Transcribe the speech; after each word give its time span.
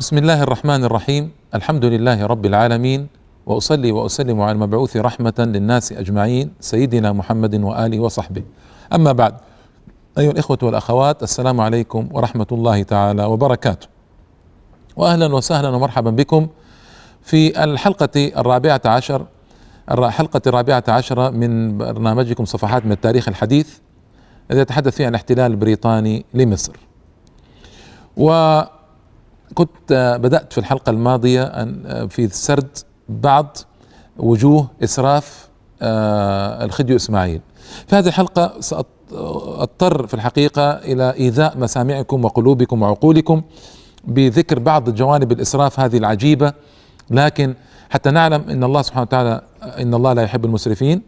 بسم 0.00 0.18
الله 0.18 0.42
الرحمن 0.42 0.84
الرحيم 0.84 1.30
الحمد 1.54 1.84
لله 1.84 2.26
رب 2.26 2.46
العالمين 2.46 3.06
واصلي 3.46 3.92
واسلم 3.92 4.40
على 4.40 4.52
المبعوث 4.52 4.96
رحمه 4.96 5.34
للناس 5.38 5.92
اجمعين 5.92 6.52
سيدنا 6.60 7.12
محمد 7.12 7.54
واله 7.62 8.00
وصحبه 8.00 8.42
اما 8.92 9.12
بعد 9.12 9.34
ايها 10.18 10.30
الاخوه 10.30 10.58
والاخوات 10.62 11.22
السلام 11.22 11.60
عليكم 11.60 12.08
ورحمه 12.12 12.46
الله 12.52 12.82
تعالى 12.82 13.24
وبركاته 13.24 13.86
واهلا 14.96 15.34
وسهلا 15.34 15.68
ومرحبا 15.68 16.10
بكم 16.10 16.48
في 17.22 17.64
الحلقة 17.64 18.32
الرابعه 18.36 18.80
عشر 18.84 19.26
الحلقة 19.90 20.42
الرابعه 20.46 20.84
عشره 20.88 21.30
من 21.30 21.78
برنامجكم 21.78 22.44
صفحات 22.44 22.86
من 22.86 22.92
التاريخ 22.92 23.28
الحديث 23.28 23.78
الذي 24.50 24.62
يتحدث 24.62 24.96
فيه 24.96 25.04
عن 25.04 25.10
الاحتلال 25.10 25.50
البريطاني 25.50 26.24
لمصر. 26.34 26.72
وكنت 29.54 30.18
بدأت 30.22 30.52
في 30.52 30.58
الحلقة 30.58 30.90
الماضية 30.90 31.42
أن 31.42 32.08
في 32.08 32.28
سرد 32.28 32.78
بعض 33.08 33.56
وجوه 34.18 34.70
إسراف 34.84 35.48
آه، 35.82 36.64
الخديو 36.64 36.96
إسماعيل. 36.96 37.40
في 37.86 37.96
هذه 37.96 38.08
الحلقة 38.08 38.60
سأضطر 38.60 40.06
في 40.06 40.14
الحقيقة 40.14 40.70
إلى 40.70 41.14
إيذاء 41.14 41.58
مسامعكم 41.58 42.24
وقلوبكم 42.24 42.82
وعقولكم 42.82 43.42
بذكر 44.04 44.58
بعض 44.58 44.90
جوانب 44.90 45.32
الإسراف 45.32 45.80
هذه 45.80 45.96
العجيبة. 45.96 46.52
لكن 47.10 47.54
حتى 47.90 48.10
نعلم 48.10 48.44
أن 48.50 48.64
الله 48.64 48.82
سبحانه 48.82 49.02
وتعالى 49.02 49.40
أن 49.62 49.94
الله 49.94 50.12
لا 50.12 50.22
يحب 50.22 50.44
المسرفين 50.44 51.02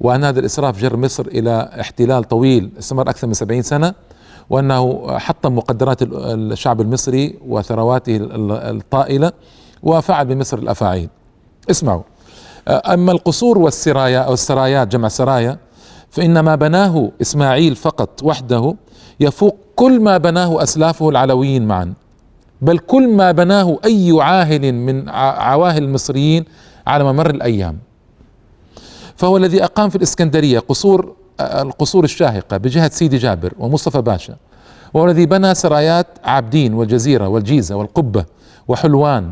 وأن 0.00 0.24
هذا 0.24 0.40
الإسراف 0.40 0.80
جر 0.80 0.96
مصر 0.96 1.26
إلى 1.26 1.70
احتلال 1.80 2.24
طويل 2.24 2.70
استمر 2.78 3.10
أكثر 3.10 3.26
من 3.26 3.34
سبعين 3.34 3.62
سنة. 3.62 3.94
وأنه 4.50 5.06
حطم 5.18 5.54
مقدرات 5.56 5.98
الشعب 6.02 6.80
المصري 6.80 7.38
وثرواته 7.48 8.18
الطائلة 8.20 9.32
وفعل 9.82 10.26
بمصر 10.26 10.58
الأفاعيل. 10.58 11.08
اسمعوا. 11.70 12.02
أما 12.68 13.12
القصور 13.12 13.58
والسرايا 13.58 14.18
أو 14.18 14.32
السرايات 14.32 14.88
جمع 14.88 15.08
سرايا 15.08 15.58
فإن 16.10 16.40
ما 16.40 16.54
بناه 16.54 17.10
إسماعيل 17.22 17.76
فقط 17.76 18.22
وحده 18.22 18.74
يفوق 19.20 19.56
كل 19.76 20.00
ما 20.00 20.18
بناه 20.18 20.62
أسلافه 20.62 21.08
العلويين 21.08 21.66
معا. 21.66 21.94
بل 22.62 22.78
كل 22.78 23.08
ما 23.08 23.32
بناه 23.32 23.78
أي 23.84 24.16
عاهل 24.20 24.72
من 24.72 25.08
عواهل 25.08 25.82
المصريين 25.82 26.44
على 26.86 27.04
ممر 27.04 27.30
الأيام. 27.30 27.78
فهو 29.16 29.36
الذي 29.36 29.64
أقام 29.64 29.90
في 29.90 29.96
الإسكندرية 29.96 30.58
قصور 30.58 31.14
القصور 31.40 32.04
الشاهقة 32.04 32.56
بجهة 32.56 32.90
سيدي 32.90 33.16
جابر 33.16 33.52
ومصطفى 33.58 34.02
باشا 34.02 34.36
وهو 34.94 35.04
الذي 35.06 35.26
بنى 35.26 35.54
سرايات 35.54 36.06
عابدين 36.24 36.74
والجزيرة 36.74 37.28
والجيزة 37.28 37.74
والقبة 37.76 38.24
وحلوان 38.68 39.30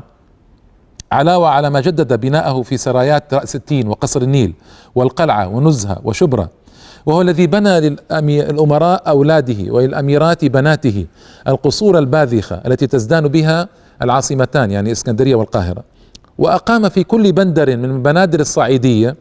علاوة 1.13 1.49
على 1.49 1.71
ما 1.71 1.81
جدد 1.81 2.21
بناءه 2.21 2.63
في 2.63 2.77
سرايات 2.77 3.35
رأس 3.35 3.57
التين 3.57 3.89
وقصر 3.89 4.23
النيل 4.23 4.55
والقلعة 4.95 5.49
ونزهة 5.49 5.99
وشبرا 6.05 6.49
وهو 7.07 7.21
الذي 7.23 7.47
بنى 7.47 7.81
للأمراء 7.81 9.03
أولاده 9.09 9.73
وللأميرات 9.73 10.45
بناته 10.45 11.07
القصور 11.49 11.99
الباذخة 11.99 12.57
التي 12.67 12.87
تزدان 12.87 13.29
بها 13.29 13.69
العاصمتان 14.03 14.71
يعني 14.71 14.93
إسكندرية 14.93 15.35
والقاهرة. 15.35 15.85
وأقام 16.39 16.89
في 16.89 17.05
كل 17.05 17.33
بندر 17.33 17.77
من 17.77 18.03
بنادر 18.03 18.41
الصعيدية 18.41 19.17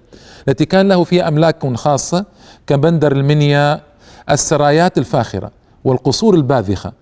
التي 0.47 0.66
كان 0.66 0.88
له 0.88 1.03
فيها 1.03 1.27
أملاك 1.27 1.75
خاصة 1.75 2.25
كبندر 2.67 3.11
المنيا 3.11 3.81
السرايات 4.29 4.97
الفاخرة 4.97 5.51
والقصور 5.83 6.35
الباذخة 6.35 6.93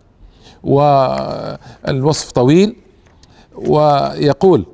والوصف 0.64 2.32
طويل 2.32 2.76
ويقول 3.56 4.66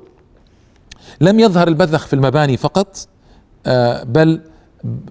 لم 1.20 1.40
يظهر 1.40 1.68
البذخ 1.68 2.06
في 2.06 2.12
المباني 2.12 2.56
فقط 2.56 2.96
آه، 3.66 4.02
بل 4.02 4.40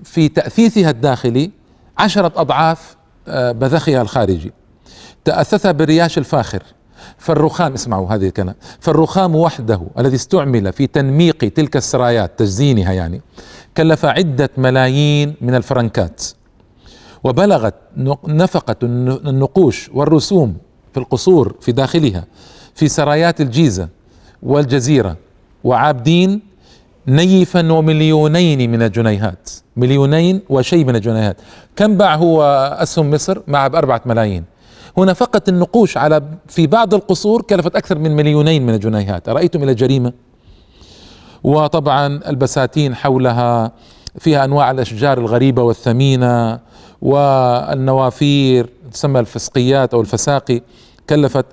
في 0.03 0.29
تأثيثها 0.29 0.89
الداخلي 0.89 1.51
عشرة 1.97 2.31
أضعاف 2.35 2.95
آه، 3.27 3.51
بذخها 3.51 4.01
الخارجي. 4.01 4.53
تأثث 5.25 5.67
بالرياش 5.67 6.17
الفاخر. 6.17 6.63
فالرخام 7.17 7.73
اسمعوا 7.73 8.09
هذه 8.09 8.27
الكلام 8.27 8.55
فالرخام 8.79 9.35
وحده 9.35 9.81
الذي 9.99 10.15
استعمل 10.15 10.73
في 10.73 10.87
تنميق 10.87 11.37
تلك 11.37 11.77
السرايات 11.77 12.39
تزيينها 12.39 12.93
يعني 12.93 13.21
كلف 13.81 14.05
عدة 14.05 14.49
ملايين 14.57 15.33
من 15.41 15.55
الفرنكات. 15.55 16.23
وبلغت 17.23 17.73
نفقة 18.27 18.75
النقوش 18.83 19.89
والرسوم 19.93 20.57
في 20.93 20.99
القصور 20.99 21.55
في 21.61 21.71
داخلها 21.71 22.25
في 22.75 22.87
سرايات 22.87 23.41
الجيزة 23.41 23.89
والجزيرة 24.43 25.17
وعابدين 25.63 26.41
نيفا 27.07 27.71
ومليونين 27.71 28.71
من 28.71 28.81
الجنيهات. 28.81 29.49
مليونين 29.75 30.41
وشيء 30.49 30.85
من 30.85 30.95
الجنيهات. 30.95 31.37
كم 31.75 31.97
باع 31.97 32.15
هو 32.15 32.43
أسهم 32.79 33.11
مصر؟ 33.11 33.41
مع 33.47 33.67
بأربعة 33.67 34.01
ملايين. 34.05 34.43
هنا 34.97 35.13
فقط 35.13 35.49
النقوش 35.49 35.97
على 35.97 36.21
في 36.47 36.67
بعض 36.67 36.93
القصور 36.93 37.41
كلفت 37.41 37.75
أكثر 37.75 37.97
من 37.99 38.15
مليونين 38.15 38.65
من 38.65 38.73
الجنيهات. 38.73 39.29
أرأيتم 39.29 39.63
إلى 39.63 39.73
جريمة؟ 39.73 40.13
وطبعا 41.43 42.07
البساتين 42.27 42.95
حولها 42.95 43.71
فيها 44.19 44.45
أنواع 44.45 44.71
الأشجار 44.71 45.17
الغريبة 45.17 45.63
والثمينة 45.63 46.59
والنوافير 47.01 48.69
تسمى 48.91 49.19
الفسقيات 49.19 49.93
أو 49.93 50.01
الفساقي 50.01 50.61
كلفت 51.09 51.45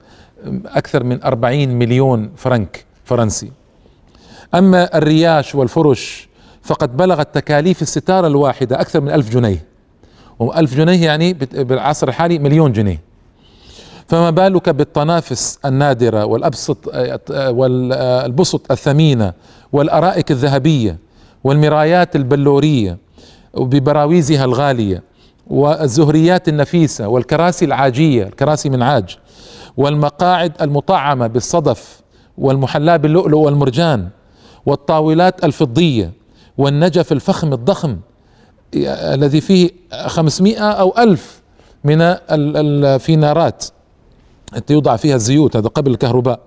أكثر 0.67 1.05
من 1.05 1.23
أربعين 1.23 1.79
مليون 1.79 2.31
فرنك 2.37 2.85
فرنسي. 3.05 3.53
أما 4.55 4.99
الرياش 4.99 5.55
والفرش 5.55 6.29
فقد 6.63 6.97
بلغت 6.97 7.35
تكاليف 7.35 7.83
الستارة 7.83 8.27
الواحدة 8.27 8.81
أكثر 8.81 9.01
من 9.01 9.11
ألف 9.11 9.31
جنيه. 9.31 9.65
وألف 10.39 10.77
جنيه 10.77 11.05
يعني 11.05 11.33
بالعصر 11.33 12.09
الحالي 12.09 12.39
مليون 12.39 12.73
جنيه. 12.73 13.08
فما 14.09 14.31
بالك 14.31 14.69
بالطنافس 14.69 15.59
النادرة 15.65 16.25
والأبسط 16.25 16.79
والبسط 17.49 18.73
الثمينة 18.73 19.33
والأرائك 19.73 20.31
الذهبية 20.31 20.99
والمرايات 21.45 22.17
البلورية 22.17 22.99
وببراويزها 23.55 24.45
الغالية 24.45 25.03
والزهريات 25.47 26.49
النفيسة 26.49 27.09
والكراسي 27.09 27.65
العاجية 27.65 28.23
الكراسي 28.25 28.69
من 28.71 28.83
عاج 28.83 29.19
والمقاعد 29.77 30.53
المطعمة 30.63 31.27
بالصدف 31.27 32.01
والمحلاة 32.39 32.97
باللؤلؤ 32.97 33.39
والمرجان 33.39 34.09
والطاولات 34.67 35.45
الفضية 35.45 36.13
والنجف 36.59 37.13
الفخم 37.13 37.53
الضخم 37.53 37.97
الذي 38.75 39.41
فيه 39.41 39.71
خمسمائة 40.07 40.71
أو 40.71 40.95
ألف 40.99 41.43
من 41.85 41.99
الفينارات. 42.01 43.65
التي 44.57 44.73
يوضع 44.73 44.97
فيها 44.97 45.17
الزيوت 45.17 45.57
هذا 45.57 45.69
قبل 45.69 45.91
الكهرباء. 45.91 46.41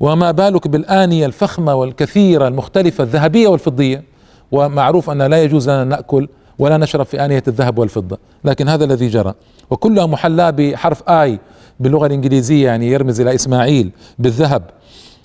وما 0.00 0.30
بالك 0.30 0.68
بالآنية 0.68 1.26
الفخمة 1.26 1.74
والكثيرة 1.74 2.48
المختلفة 2.48 3.04
الذهبية 3.04 3.48
والفضية؟ 3.48 4.04
ومعروف 4.52 5.10
أن 5.10 5.22
لا 5.22 5.42
يجوز 5.42 5.70
لنا 5.70 5.84
نأكل 5.84 6.28
ولا 6.58 6.76
نشرب 6.76 7.06
في 7.06 7.24
آنية 7.24 7.42
الذهب 7.48 7.78
والفضة 7.78 8.18
لكن 8.44 8.68
هذا 8.68 8.84
الذي 8.84 9.08
جرى. 9.08 9.34
وكلها 9.70 10.06
محلاة 10.06 10.50
بحرف 10.50 11.08
آي 11.08 11.38
باللغة 11.80 12.06
الإنجليزية 12.06 12.66
يعني 12.66 12.90
يرمز 12.90 13.20
إلى 13.20 13.34
إسماعيل 13.34 13.90
بالذهب. 14.18 14.62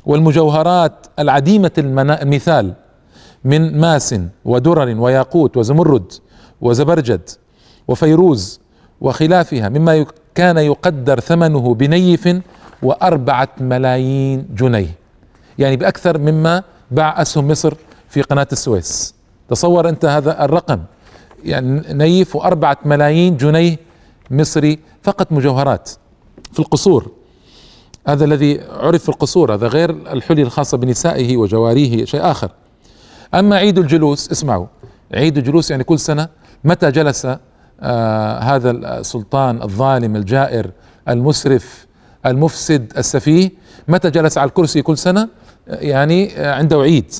والمجوهرات 0.05 0.93
العديمة 1.19 1.71
المثال 1.77 2.73
من 3.43 3.79
ماس 3.79 4.15
ودرر 4.45 4.95
وياقوت 4.99 5.57
وزمرد 5.57 6.11
وزبرجد 6.61 7.29
وفيروز 7.87 8.59
وخلافها 9.01 9.69
مما 9.69 10.05
كان 10.37 10.57
يقدر 10.57 11.19
ثمنه 11.19 11.73
بنيف 11.73 12.41
وأربعة 12.83 13.49
ملايين 13.59 14.47
جنيه. 14.55 14.95
يعني 15.59 15.75
بأكثر 15.75 16.17
مما 16.17 16.63
باع 16.91 17.21
أسهم 17.21 17.47
مصر 17.47 17.73
في 18.09 18.21
قناة 18.21 18.47
السويس. 18.51 19.15
تصور 19.49 19.89
أنت 19.89 20.05
هذا 20.05 20.45
الرقم. 20.45 20.79
يعني 21.43 21.93
نيف 21.93 22.35
وأربعة 22.35 22.77
ملايين 22.85 23.37
جنيه 23.37 23.77
مصري 24.31 24.79
فقط 25.03 25.31
مجوهرات 25.31 25.89
في 26.53 26.59
القصور. 26.59 27.11
هذا 28.07 28.25
الذي 28.25 28.61
عرف 28.69 29.03
في 29.03 29.09
القصور 29.09 29.53
هذا 29.53 29.67
غير 29.67 29.89
الحلي 29.89 30.41
الخاصة 30.41 30.77
بنسائه 30.77 31.37
وجواريه 31.37 32.05
شيء 32.05 32.31
آخر. 32.31 32.51
أما 33.33 33.55
عيد 33.55 33.77
الجلوس 33.77 34.31
اسمعوا 34.31 34.67
عيد 35.13 35.37
الجلوس 35.37 35.71
يعني 35.71 35.83
كل 35.83 35.99
سنة 35.99 36.27
متى 36.63 36.91
جلس 36.91 37.27
آه 37.81 38.39
هذا 38.39 38.71
السلطان 38.71 39.61
الظالم 39.61 40.15
الجائر 40.15 40.71
المسرف 41.09 41.87
المفسد 42.25 42.93
السفيه 42.97 43.51
متى 43.87 44.09
جلس 44.09 44.37
على 44.37 44.47
الكرسي 44.47 44.81
كل 44.81 44.97
سنة؟ 44.97 45.29
يعني 45.67 46.31
عنده 46.37 46.81
عيد 46.81 47.13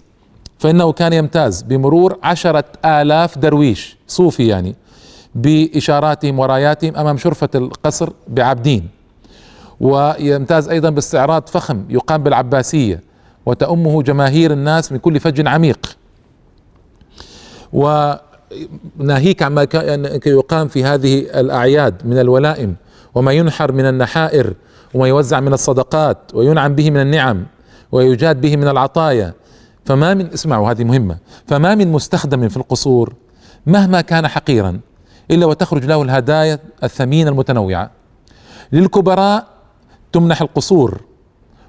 فإنه 0.60 0.92
كان 0.92 1.14
يمتاز 1.14 1.62
بمرور 1.62 2.18
عشرة 2.24 2.64
آلاف 2.86 3.38
درويش 3.38 3.98
صوفي 4.08 4.48
يعني 4.48 4.76
بإشاراتهم 5.36 6.40
وراياتهم 6.40 6.96
أمام 6.96 7.18
شرفة 7.18 7.50
القصر 7.56 8.10
بعابدين. 8.28 8.88
ويمتاز 9.80 10.70
أيضا 10.70 10.90
باستعراض 10.90 11.48
فخم 11.50 11.84
يقام 11.90 12.24
بالعباسية 12.24 13.04
وتأمه 13.46 14.04
جماهير 14.04 14.52
الناس 14.54 14.92
من 14.92 14.98
كل 14.98 15.20
فج 15.20 15.48
عميق. 15.48 15.98
وناهيك 19.00 19.44
عما 19.44 19.68
يقام 20.26 20.68
في 20.68 20.84
هذه 20.84 21.20
الأعياد 21.20 22.06
من 22.06 22.20
الولائم 22.20 22.76
وما 23.16 23.32
ينحر 23.32 23.72
من 23.72 23.86
النحائر 23.86 24.54
وما 24.94 25.08
يوزع 25.08 25.40
من 25.40 25.54
الصدقات 25.54 26.18
وينعم 26.34 26.76
به 26.76 26.92
من 26.92 27.02
النعم 27.02 27.46
ويجاد 27.92 28.42
به 28.42 28.58
من 28.58 28.68
العطايا. 28.68 29.34
فما 29.86 30.14
من 30.14 30.34
اسمعوا 30.34 30.72
هذه 30.72 30.84
مهمة. 30.84 31.18
فما 31.48 31.76
من 31.76 31.92
مستخدم 31.92 32.50
في 32.50 32.58
القصور 32.58 33.14
مهما 33.66 34.02
كان 34.02 34.28
حقيرا 34.28 34.80
إلا 35.32 35.46
وتخرج 35.46 35.86
له 35.86 36.02
الهدايا 36.02 36.60
الثمينة 36.84 37.30
المتنوعة. 37.30 37.92
للكبراء 38.72 39.48
تمنح 40.12 40.42
القصور 40.42 41.02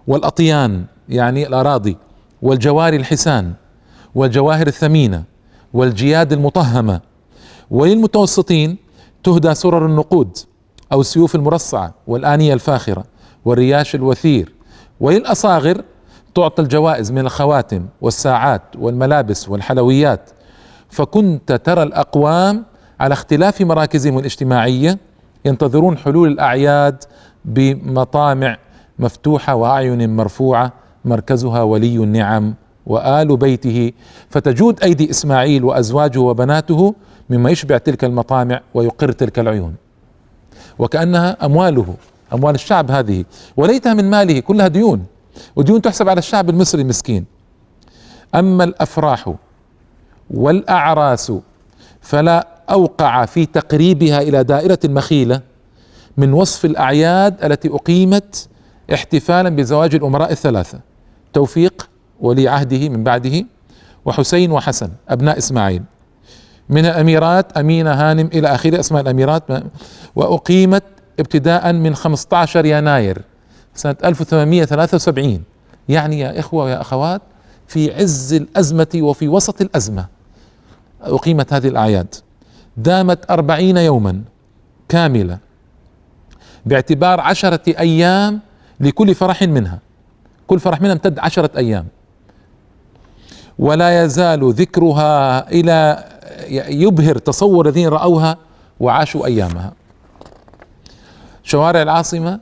والأطيان 0.06 0.84
يعني 1.08 1.46
الأراضي 1.46 1.96
والجواري 2.42 2.96
الحسان 2.96 3.52
والجواهر 4.14 4.66
الثمينة. 4.66 5.24
والجياد 5.72 6.32
المطهمة. 6.32 7.00
وللمتوسطين 7.70 8.76
تهدى 9.24 9.54
سرر 9.54 9.86
النقود 9.86 10.36
أو 10.92 11.00
السيوف 11.00 11.34
المرصعة 11.34 11.94
والآنية 12.06 12.54
الفاخرة 12.54 13.04
والرياش 13.44 13.94
الوثير. 13.94 14.52
وللأصاغر 15.00 15.82
تعطى 16.34 16.62
الجوائز 16.62 17.12
من 17.12 17.18
الخواتم 17.18 17.86
والساعات 18.00 18.62
والملابس 18.78 19.48
والحلويات. 19.48 20.30
فكنت 20.90 21.52
ترى 21.52 21.82
الأقوام 21.82 22.64
على 23.00 23.12
اختلاف 23.12 23.60
مراكزهم 23.60 24.18
الاجتماعية 24.18 24.98
ينتظرون 25.44 25.98
حلول 25.98 26.28
الأعياد 26.28 27.04
بمطامع 27.44 28.56
مفتوحة 28.98 29.54
وأعين 29.54 30.16
مرفوعة 30.16 30.72
مركزها 31.04 31.62
ولي 31.62 31.96
النعم 31.96 32.54
وآل 32.88 33.36
بيته. 33.36 33.92
فتجود 34.30 34.82
أيدي 34.82 35.10
إسماعيل 35.10 35.64
وأزواجه 35.64 36.20
وبناته 36.20 36.94
مما 37.30 37.50
يشبع 37.50 37.78
تلك 37.78 38.04
المطامع 38.04 38.60
ويقر 38.74 39.12
تلك 39.12 39.38
العيون. 39.38 39.74
وكأنها 40.78 41.36
أمواله 41.46 41.94
أموال 42.32 42.54
الشعب 42.54 42.90
هذه. 42.90 43.24
وليتها 43.56 43.94
من 43.94 44.10
ماله 44.10 44.40
كلها 44.40 44.68
ديون. 44.68 45.06
وديون 45.56 45.82
تحسب 45.82 46.08
على 46.08 46.18
الشعب 46.18 46.50
المصري 46.50 46.82
المسكين 46.82 47.24
أما 48.34 48.64
الأفراح 48.64 49.34
والأعراس 50.30 51.32
فلا 52.00 52.48
أوقع 52.70 53.24
في 53.24 53.46
تقريبها 53.46 54.22
إلى 54.22 54.44
دائرة 54.44 54.78
المخيلة 54.84 55.40
من 56.16 56.32
وصف 56.32 56.64
الأعياد 56.64 57.44
التي 57.44 57.68
أقيمت 57.68 58.48
احتفالا 58.94 59.48
بزواج 59.48 59.94
الأمراء 59.94 60.32
الثلاثة. 60.32 60.80
توفيق 61.32 61.87
ولي 62.20 62.48
عهده 62.48 62.88
من 62.88 63.04
بعده 63.04 63.44
وحسين 64.04 64.52
وحسن 64.52 64.90
أبناء 65.08 65.38
إسماعيل. 65.38 65.82
من 66.68 66.86
الأميرات 66.86 67.56
أمينة 67.58 67.90
هانم 67.92 68.26
إلى 68.32 68.48
آخر 68.54 68.80
أسماء 68.80 69.02
الأميرات 69.02 69.42
وأقيمت 70.16 70.82
ابتداء 71.20 71.72
من 71.72 71.94
15 71.94 72.64
يناير 72.66 73.22
سنة 73.74 73.96
1873 74.04 75.42
يعني 75.88 76.20
يا 76.20 76.38
إخوة 76.38 76.64
ويا 76.64 76.80
أخوات 76.80 77.22
في 77.66 77.94
عز 77.94 78.34
الأزمة 78.34 78.86
وفي 78.96 79.28
وسط 79.28 79.60
الأزمة 79.60 80.06
أقيمت 81.02 81.52
هذه 81.52 81.68
الأعياد. 81.68 82.14
دامت 82.76 83.30
أربعين 83.30 83.76
يوما 83.76 84.22
كاملة 84.88 85.38
باعتبار 86.66 87.20
عشرة 87.20 87.60
أيام 87.78 88.40
لكل 88.80 89.14
فرح 89.14 89.42
منها. 89.42 89.78
كل 90.46 90.60
فرح 90.60 90.80
منها 90.80 90.92
امتد 90.92 91.18
عشرة 91.18 91.50
أيام. 91.56 91.86
ولا 93.58 94.04
يزال 94.04 94.52
ذكرها 94.52 95.50
إلى 95.50 96.04
يبهر 96.68 97.18
تصور 97.18 97.68
الذين 97.68 97.88
رأوها 97.88 98.36
وعاشوا 98.80 99.26
أيامها. 99.26 99.72
شوارع 101.42 101.82
العاصمة 101.82 102.40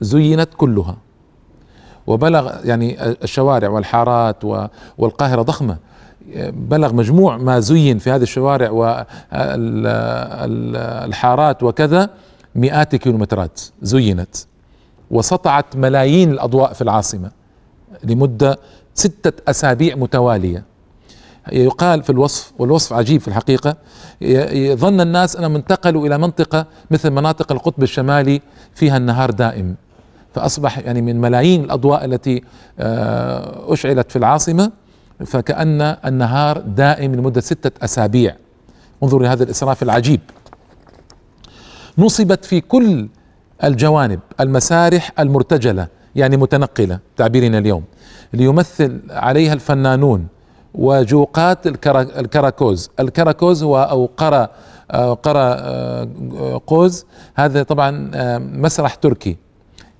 زينت 0.00 0.48
كلها. 0.56 0.96
وبلغ 2.06 2.66
يعني 2.66 3.10
الشوارع 3.10 3.68
والحارات 3.68 4.44
والقاهرة 4.98 5.42
ضخمة. 5.42 5.76
بلغ 6.50 6.92
مجموع 6.94 7.36
ما 7.36 7.60
زين 7.60 7.98
في 7.98 8.10
هذه 8.10 8.22
الشوارع 8.22 8.70
والحارات 11.02 11.62
وكذا 11.62 12.10
مئات 12.54 12.94
الكيلومترات. 12.94 13.60
زينت. 13.82 14.36
وسطعت 15.10 15.76
ملايين 15.76 16.30
الأضواء 16.30 16.72
في 16.72 16.82
العاصمة 16.82 17.30
لمدة 18.04 18.58
ستة 18.98 19.42
أسابيع 19.50 19.96
متوالية. 19.96 20.64
يقال 21.52 22.02
في 22.02 22.10
الوصف 22.10 22.52
والوصف 22.58 22.92
عجيب 22.92 23.20
في 23.20 23.28
الحقيقة 23.28 23.76
ظن 24.74 25.00
الناس 25.00 25.36
انهم 25.36 25.56
انتقلوا 25.56 26.06
إلى 26.06 26.18
منطقة 26.18 26.66
مثل 26.90 27.10
مناطق 27.10 27.52
القطب 27.52 27.82
الشمالي 27.82 28.40
فيها 28.74 28.96
النهار 28.96 29.30
دائم. 29.30 29.74
فأصبح 30.34 30.78
يعني 30.78 31.02
من 31.02 31.20
ملايين 31.20 31.64
الأضواء 31.64 32.04
التي 32.04 32.42
آه، 32.78 33.72
أشعلت 33.72 34.10
في 34.10 34.16
العاصمة 34.16 34.72
فكأن 35.26 35.80
النهار 35.80 36.58
دائم 36.58 37.14
لمدة 37.14 37.40
ستة 37.40 37.84
أسابيع. 37.84 38.36
انظروا 39.02 39.22
لهذا 39.22 39.44
الإسراف 39.44 39.82
العجيب. 39.82 40.20
نصبت 41.98 42.44
في 42.44 42.60
كل 42.60 43.08
الجوانب 43.64 44.20
المسارح 44.40 45.12
المرتجلة 45.18 45.88
يعني 46.18 46.36
متنقلة 46.36 46.98
تعبيرنا 47.16 47.58
اليوم. 47.58 47.84
ليمثل 48.32 49.00
عليها 49.10 49.52
الفنانون 49.52 50.26
وجوقات 50.74 51.66
الكراكوز. 51.96 52.90
الكراكوز 53.00 53.62
هو 53.62 53.78
أو 53.90 54.10
قرى 54.16 54.48
قرى 55.22 55.46
قوز. 56.66 57.04
هذا 57.34 57.62
طبعا 57.62 58.10
مسرح 58.38 58.94
تركي. 58.94 59.36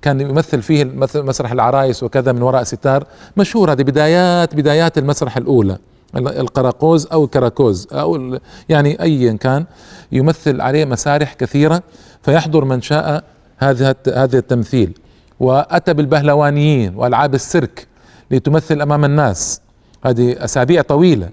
كان 0.01 0.21
يمثل 0.21 0.61
فيه 0.61 0.83
مسرح 1.15 1.51
العرايس 1.51 2.03
وكذا 2.03 2.31
من 2.31 2.41
وراء 2.41 2.63
ستار. 2.63 3.03
مشهور 3.37 3.71
هذه 3.71 3.81
بدايات 3.81 4.55
بدايات 4.55 4.97
المسرح 4.97 5.37
الأولى. 5.37 5.77
القراقوز 6.15 7.07
أو 7.11 7.23
الكراكوز 7.23 7.87
أو 7.91 8.39
يعني 8.69 9.01
ايا 9.01 9.33
كان 9.33 9.65
يمثل 10.11 10.61
عليه 10.61 10.85
مسارح 10.85 11.33
كثيرة. 11.33 11.83
فيحضر 12.21 12.65
من 12.65 12.81
شاء 12.81 13.23
هذا 13.57 13.95
هذا 14.15 14.37
التمثيل. 14.37 14.98
وأتى 15.39 15.93
بالبهلوانيين 15.93 16.95
وألعاب 16.95 17.35
السيرك 17.35 17.87
لتمثل 18.31 18.81
أمام 18.81 19.05
الناس. 19.05 19.61
هذه 20.05 20.43
أسابيع 20.43 20.81
طويلة. 20.81 21.29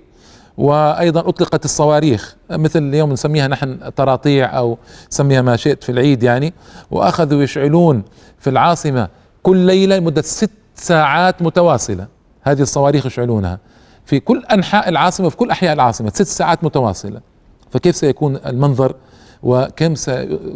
وأيضا 0.58 1.20
أطلقت 1.28 1.64
الصواريخ 1.64 2.36
مثل 2.50 2.82
اليوم 2.82 3.12
نسميها 3.12 3.48
نحن 3.48 3.90
طراطيع 3.90 4.58
أو 4.58 4.78
سميها 5.10 5.42
ما 5.42 5.56
شئت 5.56 5.84
في 5.84 5.92
العيد 5.92 6.22
يعني. 6.22 6.54
وأخذوا 6.90 7.42
يشعلون 7.42 8.02
في 8.38 8.50
العاصمة 8.50 9.08
كل 9.42 9.56
ليلة 9.56 9.96
لمدة 9.96 10.22
ست 10.22 10.50
ساعات 10.74 11.42
متواصلة. 11.42 12.06
هذه 12.42 12.62
الصواريخ 12.62 13.06
يشعلونها 13.06 13.58
في 14.04 14.20
كل 14.20 14.44
أنحاء 14.52 14.88
العاصمة 14.88 15.28
في 15.28 15.36
كل 15.36 15.50
أحياء 15.50 15.72
العاصمة 15.72 16.10
ست 16.14 16.22
ساعات 16.22 16.64
متواصلة. 16.64 17.20
فكيف 17.70 17.96
سيكون 17.96 18.36
المنظر؟ 18.46 18.94
وكم 19.42 19.94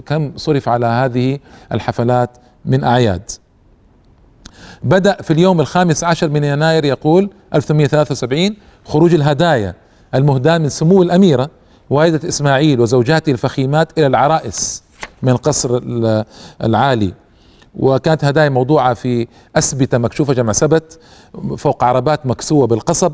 كم 0.07 0.33
صرف 0.37 0.69
على 0.69 0.87
هذه 0.87 1.39
الحفلات؟ 1.73 2.31
من 2.65 2.85
أعياد. 2.85 3.31
بدأ 4.83 5.23
في 5.23 5.33
اليوم 5.33 5.61
الخامس 5.61 6.05
عشر 6.05 6.29
من 6.29 6.45
يناير 6.45 6.85
يقول 6.85 7.31
1873 7.55 8.57
خروج 8.85 9.15
الهدايا 9.15 9.75
المهداة 10.15 10.59
من 10.59 10.69
سمو 10.69 11.03
الأميرة 11.03 11.51
والدة 11.91 12.29
إسماعيل 12.29 12.81
وزوجاته 12.81 13.33
الفخيمات 13.33 13.99
إلى 13.99 14.07
العرائس 14.07 14.83
من 15.23 15.33
القصر 15.33 15.81
العالي. 16.65 17.15
وكانت 17.75 18.25
هدايا 18.25 18.49
موضوعة 18.49 18.95
في 18.95 19.27
أسبتة 19.57 19.99
مكشوفة 19.99 20.33
جمع 20.33 20.53
سبت 20.53 21.01
فوق 21.57 21.85
عربات 21.85 22.27
مكسوة 22.27 22.67
بالقصب 22.67 23.13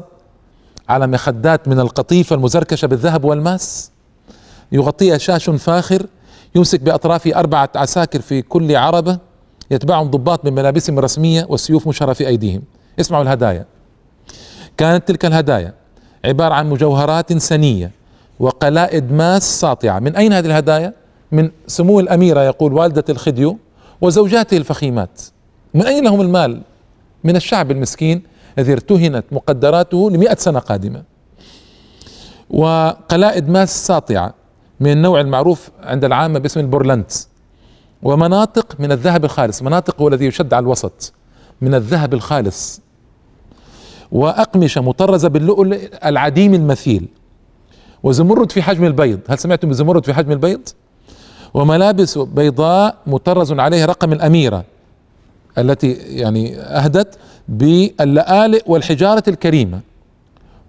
على 0.88 1.06
مخدات 1.06 1.68
من 1.68 1.80
القطيفة 1.80 2.36
المزركشة 2.36 2.86
بالذهب 2.86 3.24
والماس. 3.24 3.90
يغطيها 4.72 5.18
شاش 5.18 5.50
فاخر 5.50 6.06
يمسك 6.54 6.80
بأطرافه 6.80 7.34
أربعة 7.34 7.70
عساكر 7.74 8.20
في 8.20 8.42
كل 8.42 8.76
عربة. 8.76 9.18
يتبعهم 9.70 10.10
ضباط 10.10 10.44
من 10.44 10.52
ملابسهم 10.52 10.98
الرسمية 10.98 11.46
والسيوف 11.48 11.88
مشهرة 11.88 12.12
في 12.12 12.26
أيديهم. 12.26 12.62
اسمعوا 13.00 13.22
الهدايا. 13.22 13.66
كانت 14.76 15.08
تلك 15.08 15.24
الهدايا 15.24 15.74
عبارة 16.24 16.54
عن 16.54 16.70
مجوهرات 16.70 17.32
سنية 17.32 17.90
وقلائد 18.40 19.12
ماس 19.12 19.60
ساطعة. 19.60 19.98
من 19.98 20.16
أين 20.16 20.32
هذه 20.32 20.46
الهدايا؟ 20.46 20.92
من 21.32 21.50
سمو 21.66 22.00
الأميرة 22.00 22.40
يقول 22.40 22.72
والدة 22.72 23.04
الخديو 23.08 23.58
وزوجاته 24.00 24.56
الفخيمات. 24.56 25.22
من 25.74 25.86
أين 25.86 26.04
لهم 26.04 26.20
المال؟ 26.20 26.62
من 27.24 27.36
الشعب 27.36 27.70
المسكين 27.70 28.22
الذي 28.58 28.72
ارتهنت 28.72 29.24
مقدراته 29.32 30.10
لمئة 30.10 30.36
سنة 30.36 30.58
قادمة. 30.58 31.02
وقلائد 32.50 33.48
ماس 33.48 33.86
ساطعة 33.86 34.34
من 34.80 34.92
النوع 34.92 35.20
المعروف 35.20 35.70
عند 35.82 36.04
العامة 36.04 36.38
باسم 36.38 36.60
البورلنت 36.60 37.12
ومناطق 38.06 38.76
من 38.78 38.92
الذهب 38.92 39.24
الخالص 39.24 39.62
مناطق 39.62 40.00
هو 40.00 40.08
الذي 40.08 40.26
يشد 40.26 40.54
على 40.54 40.62
الوسط 40.62 41.12
من 41.60 41.74
الذهب 41.74 42.14
الخالص. 42.14 42.80
وأقمشة 44.12 44.80
مطرزة 44.80 45.28
باللؤلؤ 45.28 45.78
العديم 46.04 46.54
المثيل. 46.54 47.08
وزمرد 48.02 48.52
في 48.52 48.62
حجم 48.62 48.84
البيض 48.84 49.20
هل 49.28 49.38
سمعتم 49.38 49.68
بزمرد 49.68 50.04
في 50.04 50.14
حجم 50.14 50.32
البيض؟ 50.32 50.60
وملابس 51.54 52.18
بيضاء 52.18 52.96
مطرز 53.06 53.52
عليها 53.52 53.86
رقم 53.86 54.12
الأميرة 54.12 54.64
التي 55.58 55.92
يعني 55.92 56.60
أهدت 56.60 57.18
باللآلئ 57.48 58.62
والحجارة 58.66 59.22
الكريمة. 59.28 59.80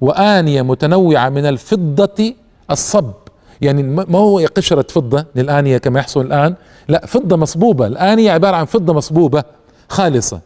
وآنية 0.02 0.62
متنوعة 0.62 1.30
من 1.30 1.46
الفضة 1.46 2.34
الصب. 2.72 3.14
يعني 3.62 3.84
ما 3.84 4.20
هو 4.20 4.40
قشرة 4.56 4.86
فضة 4.90 5.26
للآنية 5.36 5.78
كما 5.78 6.00
يحصل 6.00 6.22
الآن؟ 6.22 6.56
لا 6.88 7.06
فضة 7.06 7.38
مصبوبة. 7.38 7.88
الآنية 7.88 8.32
عبارة 8.32 8.56
عن 8.56 8.66
فضة 8.66 8.94
مصبوبة 8.94 9.44
خالصة 9.90 10.40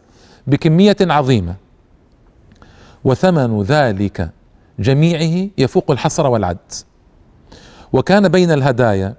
بكمية 0.46 0.96
عظيمة. 1.00 1.54
وثمن 3.04 3.62
ذلك 3.62 4.30
جميعه 4.78 5.48
يفوق 5.58 5.90
الحصر 5.90 6.26
والعد. 6.26 6.56
وكان 7.92 8.28
بين 8.28 8.50
الهدايا 8.50 9.14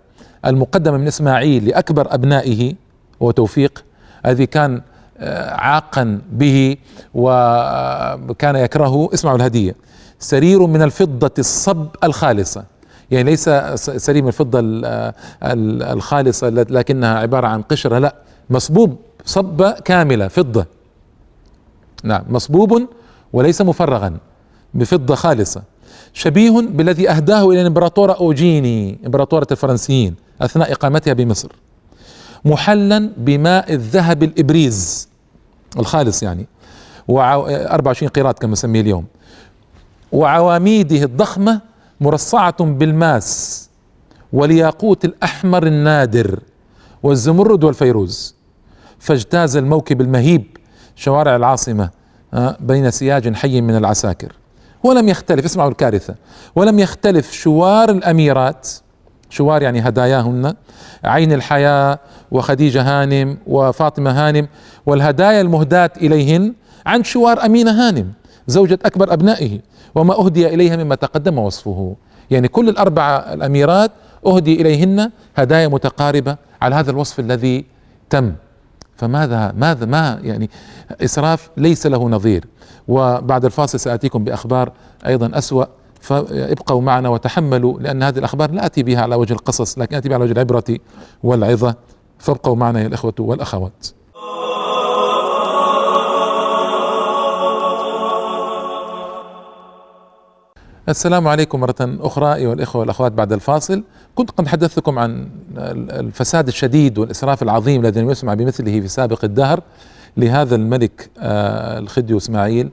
المقدمة 0.45 0.97
من 0.97 1.07
إسماعيل 1.07 1.65
لأكبر 1.65 2.13
أبنائه 2.13 2.73
وتوفيق 3.19 3.83
الذي 4.25 4.45
كان 4.45 4.81
آه، 5.17 5.53
عاقا 5.53 6.21
به 6.31 6.77
وكان 7.13 8.55
يكرهه 8.55 9.09
اسمعوا 9.13 9.37
الهدية 9.37 9.75
سرير 10.19 10.65
من 10.65 10.81
الفضة 10.81 11.31
الصب 11.39 11.87
الخالصة. 12.03 12.63
يعني 13.11 13.29
ليس 13.29 13.49
سرير 13.75 14.21
من 14.21 14.27
الفضة 14.27 14.59
الخالصة 15.93 16.49
لكنها 16.49 17.19
عبارة 17.19 17.47
عن 17.47 17.61
قشرة 17.61 17.97
لا 17.99 18.15
مصبوب 18.49 18.95
صبة 19.25 19.71
كاملة 19.71 20.27
فضة. 20.27 20.65
نعم 22.03 22.23
مصبوب 22.29 22.87
وليس 23.33 23.61
مفرغا 23.61 24.17
بفضة 24.73 25.15
خالصة. 25.15 25.61
شبيه 26.13 26.51
بالذي 26.51 27.09
أهداه 27.09 27.49
إلى 27.49 27.61
الإمبراطورة 27.61 28.13
أوجيني 28.13 28.99
إمبراطورة 29.05 29.47
الفرنسيين 29.51 30.15
أثناء 30.41 30.71
إقامتها 30.71 31.13
بمصر. 31.13 31.51
محلا 32.45 33.09
بماء 33.17 33.73
الذهب 33.73 34.23
الإبريز 34.23 35.09
الخالص 35.79 36.23
يعني 36.23 36.45
و24 37.11 38.07
قيراط 38.07 38.39
كما 38.39 38.51
نسميه 38.51 38.81
اليوم. 38.81 39.05
وعواميده 40.11 41.03
الضخمة 41.03 41.61
مرصعة 42.01 42.63
بالماس 42.63 43.69
والياقوت 44.33 45.05
الأحمر 45.05 45.67
النادر 45.67 46.39
والزمرد 47.03 47.63
والفيروز. 47.63 48.35
فاجتاز 48.99 49.57
الموكب 49.57 50.01
المهيب 50.01 50.57
شوارع 50.95 51.35
العاصمة 51.35 51.89
آه، 52.33 52.57
بين 52.59 52.91
سياج 52.91 53.33
حي 53.33 53.61
من 53.61 53.75
العساكر. 53.75 54.33
ولم 54.83 55.09
يختلف 55.09 55.45
اسمعوا 55.45 55.69
الكارثة 55.71 56.15
ولم 56.55 56.79
يختلف 56.79 57.31
شوار 57.31 57.89
الأميرات. 57.89 58.69
شوار 59.29 59.61
يعني 59.61 59.79
هداياهن 59.79 60.53
عين 61.03 61.33
الحياة 61.33 61.99
وخديجة 62.31 62.81
هانم 62.81 63.37
وفاطمة 63.47 64.11
هانم 64.11 64.47
والهدايا 64.85 65.41
المهداة 65.41 65.91
إليهن 65.97 66.53
عن 66.85 67.03
شوار 67.03 67.45
أمينة 67.45 67.71
هانم. 67.71 68.13
زوجة 68.47 68.79
أكبر 68.85 69.13
أبنائه 69.13 69.59
وما 69.95 70.19
أهدي 70.19 70.47
إليها 70.47 70.75
مما 70.75 70.95
تقدم 70.95 71.39
وصفه. 71.39 71.95
يعني 72.31 72.47
كل 72.47 72.69
الأربعة 72.69 73.17
الأميرات 73.17 73.91
أهدي 74.25 74.61
إليهن 74.61 75.11
هدايا 75.35 75.67
متقاربة 75.67 76.37
على 76.61 76.75
هذا 76.75 76.91
الوصف 76.91 77.19
الذي 77.19 77.65
تم. 78.09 78.33
فماذا 78.95 79.53
ماذا 79.57 79.85
ما 79.85 80.19
يعني 80.23 80.49
إسراف 81.03 81.49
ليس 81.57 81.87
له 81.87 82.09
نظير. 82.09 82.45
وبعد 82.87 83.45
الفاصل 83.45 83.79
سآتيكم 83.79 84.23
بأخبار 84.23 84.71
أيضا 85.05 85.37
أسوأ. 85.37 85.65
فابقوا 86.01 86.81
معنا 86.81 87.09
وتحملوا 87.09 87.79
لأن 87.79 88.03
هذه 88.03 88.17
الأخبار 88.19 88.51
لا 88.51 88.65
أتي 88.65 88.83
بها 88.83 89.01
على 89.01 89.15
وجه 89.15 89.33
القصص 89.33 89.79
لكن 89.79 89.95
أتي 89.95 90.09
بها 90.09 90.15
على 90.15 90.23
وجه 90.23 90.31
العبرة 90.31 90.77
والعظة. 91.23 91.75
فابقوا 92.19 92.55
معنا 92.55 92.81
يا 92.81 92.87
الإخوة 92.87 93.13
والأخوات. 93.19 93.87
السلام 100.89 101.27
عليكم 101.27 101.59
مرة 101.59 101.75
أخرى 101.81 102.35
أيها 102.35 102.53
الإخوة 102.53 102.79
والأخوات 102.79 103.11
بعد 103.11 103.33
الفاصل. 103.33 103.83
كنت 104.15 104.31
قد 104.31 104.47
حدثتكم 104.47 104.99
عن 104.99 105.29
الفساد 105.89 106.47
الشديد 106.47 106.97
والإسراف 106.97 107.43
العظيم 107.43 107.81
الذي 107.81 108.01
لم 108.01 108.09
يسمع 108.09 108.33
بمثله 108.33 108.81
في 108.81 108.87
سابق 108.87 109.25
الدهر 109.25 109.63
لهذا 110.17 110.55
الملك 110.55 111.09
آه، 111.19 111.79
الخديو 111.79 112.17
إسماعيل 112.17 112.69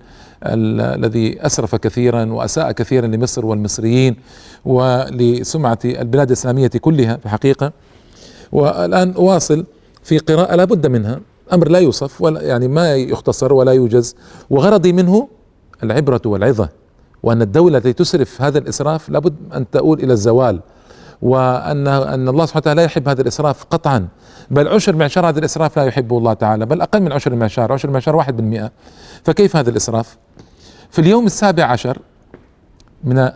الذي 0.46 1.46
أسرف 1.46 1.74
كثيرا 1.74 2.24
وأساء 2.24 2.72
كثيرا 2.72 3.06
لمصر 3.06 3.46
والمصريين 3.46 4.16
ولسمعة 4.64 5.78
البلاد 5.84 6.26
الإسلامية 6.26 6.70
كلها 6.80 7.16
في 7.16 7.28
حقيقة 7.28 7.72
والآن 8.52 9.12
أواصل 9.12 9.64
في 10.02 10.18
قراءة 10.18 10.56
لا 10.56 10.64
بد 10.64 10.86
منها. 10.86 11.20
أمر 11.52 11.68
لا 11.68 11.78
يوصف 11.78 12.22
ولا 12.22 12.42
يعني 12.42 12.68
ما 12.68 12.94
يختصر 12.96 13.52
ولا 13.52 13.72
يوجز 13.72 14.16
وغرضي 14.50 14.92
منه 14.92 15.28
العبرة 15.82 16.22
والعظة. 16.24 16.68
وأن 17.22 17.42
الدولة 17.42 17.78
التي 17.78 17.92
تسرف 17.92 18.42
هذا 18.42 18.58
الإسراف 18.58 19.08
لابد 19.08 19.36
أن 19.54 19.70
تؤول 19.70 20.00
إلى 20.00 20.12
الزوال 20.12 20.60
وأن 21.22 21.88
أن 21.88 22.28
الله 22.28 22.46
سبحانه 22.46 22.62
وتعالى 22.62 22.76
لا 22.80 22.84
يحب 22.84 23.08
هذا 23.08 23.22
الإسراف 23.22 23.64
قطعا. 23.64 24.08
بل 24.50 24.68
عشر 24.68 24.96
معشار 24.96 25.28
هذا 25.28 25.38
الإسراف 25.38 25.78
لا 25.78 25.84
يحبه 25.84 26.18
الله 26.18 26.32
تعالى 26.32 26.66
بل 26.66 26.80
أقل 26.80 27.00
من 27.00 27.12
عشر 27.12 27.32
المعشار 27.32 27.72
عشر 27.72 27.88
المعشار 27.88 28.16
واحد 28.16 28.36
بالمئة. 28.36 28.70
فكيف 29.24 29.56
هذا 29.56 29.70
الإسراف؟ 29.70 30.16
في 30.90 30.98
اليوم 30.98 31.26
السابع 31.26 31.64
عشر 31.64 31.98
من 33.04 33.30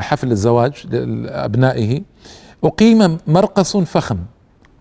حفل 0.00 0.30
الزواج 0.30 0.86
لأبنائه 0.86 2.02
أقيم 2.64 3.18
مرقص 3.26 3.76
فخم 3.76 4.18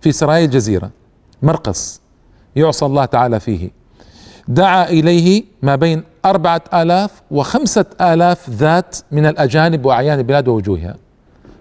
في 0.01 0.12
سرايا 0.12 0.46
الجزيرة. 0.46 0.91
مرقص 1.41 2.01
يعصى 2.56 2.86
الله 2.86 3.06
تعالى 3.06 3.39
فيه. 3.39 3.76
دعا 4.48 4.89
إليه 4.89 5.44
ما 5.62 5.75
بين 5.75 6.04
أربعة 6.25 6.62
آلاف 6.74 7.12
وخمسة 7.32 7.86
آلاف 8.01 8.50
ذات 8.50 8.98
من 9.12 9.25
الأجانب 9.25 9.86
وأعيان 9.86 10.20
البلاد 10.20 10.48
ووجوهها. 10.48 10.96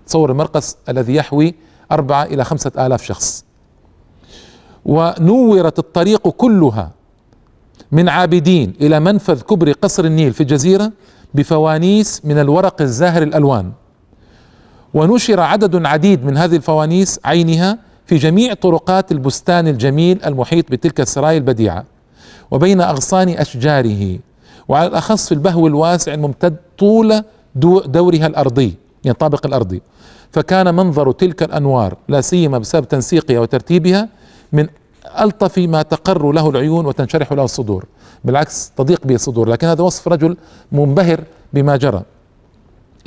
تصور 0.06 0.30
المرقص 0.30 0.76
الذي 0.88 1.14
يحوي 1.14 1.54
أربعة 1.92 2.24
إلى 2.24 2.44
خمسة 2.44 2.86
آلاف 2.86 3.02
شخص. 3.02 3.44
ونورت 4.84 5.78
الطريق 5.78 6.28
كلها 6.28 6.90
من 7.92 8.08
عابدين 8.08 8.74
إلى 8.80 9.00
منفذ 9.00 9.42
كبري 9.42 9.72
قصر 9.72 10.04
النيل 10.04 10.32
في 10.32 10.40
الجزيرة 10.40 10.92
بفوانيس 11.34 12.24
من 12.24 12.38
الورق 12.38 12.82
الزاهر 12.82 13.22
الألوان. 13.22 13.72
ونشر 14.94 15.40
عدد 15.40 15.86
عديد 15.86 16.24
من 16.24 16.36
هذه 16.36 16.56
الفوانيس 16.56 17.20
عينها 17.24 17.78
في 18.06 18.16
جميع 18.16 18.54
طرقات 18.54 19.12
البستان 19.12 19.68
الجميل 19.68 20.24
المحيط 20.24 20.70
بتلك 20.70 21.00
السرايا 21.00 21.38
البديعة. 21.38 21.84
وبين 22.50 22.80
أغصان 22.80 23.28
أشجاره 23.28 24.18
وعلى 24.68 24.86
الأخص 24.86 25.28
في 25.28 25.32
البهو 25.32 25.66
الواسع 25.66 26.14
الممتد 26.14 26.56
طول 26.78 27.22
دورها 27.86 28.26
الأرضي 28.26 28.74
يعني 29.04 29.14
الطابق 29.14 29.46
الارضي 29.46 29.82
فكان 30.32 30.74
منظر 30.74 31.12
تلك 31.12 31.42
الأنوار 31.42 31.96
لا 32.08 32.20
سيما 32.20 32.58
بسبب 32.58 32.88
تنسيقها 32.88 33.40
وترتيبها 33.40 34.08
من 34.52 34.68
ألطف 35.20 35.58
ما 35.58 35.82
تقر 35.82 36.32
له 36.32 36.50
العيون 36.50 36.86
وتنشرح 36.86 37.32
له 37.32 37.44
الصدور. 37.44 37.84
بالعكس 38.24 38.72
تضيق 38.76 39.06
به 39.06 39.14
الصدور 39.14 39.48
لكن 39.48 39.66
هذا 39.66 39.82
وصف 39.82 40.08
رجل 40.08 40.36
منبهر 40.72 41.20
بما 41.52 41.76
جرى. 41.76 42.02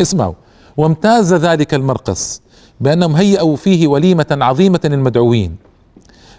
اسمعوا. 0.01 0.33
وامتاز 0.77 1.33
ذلك 1.33 1.73
المرقص 1.73 2.41
بانهم 2.79 3.15
هيئوا 3.15 3.55
فيه 3.55 3.87
وليمة 3.87 4.25
عظيمة 4.31 4.79
للمدعوين. 4.83 5.55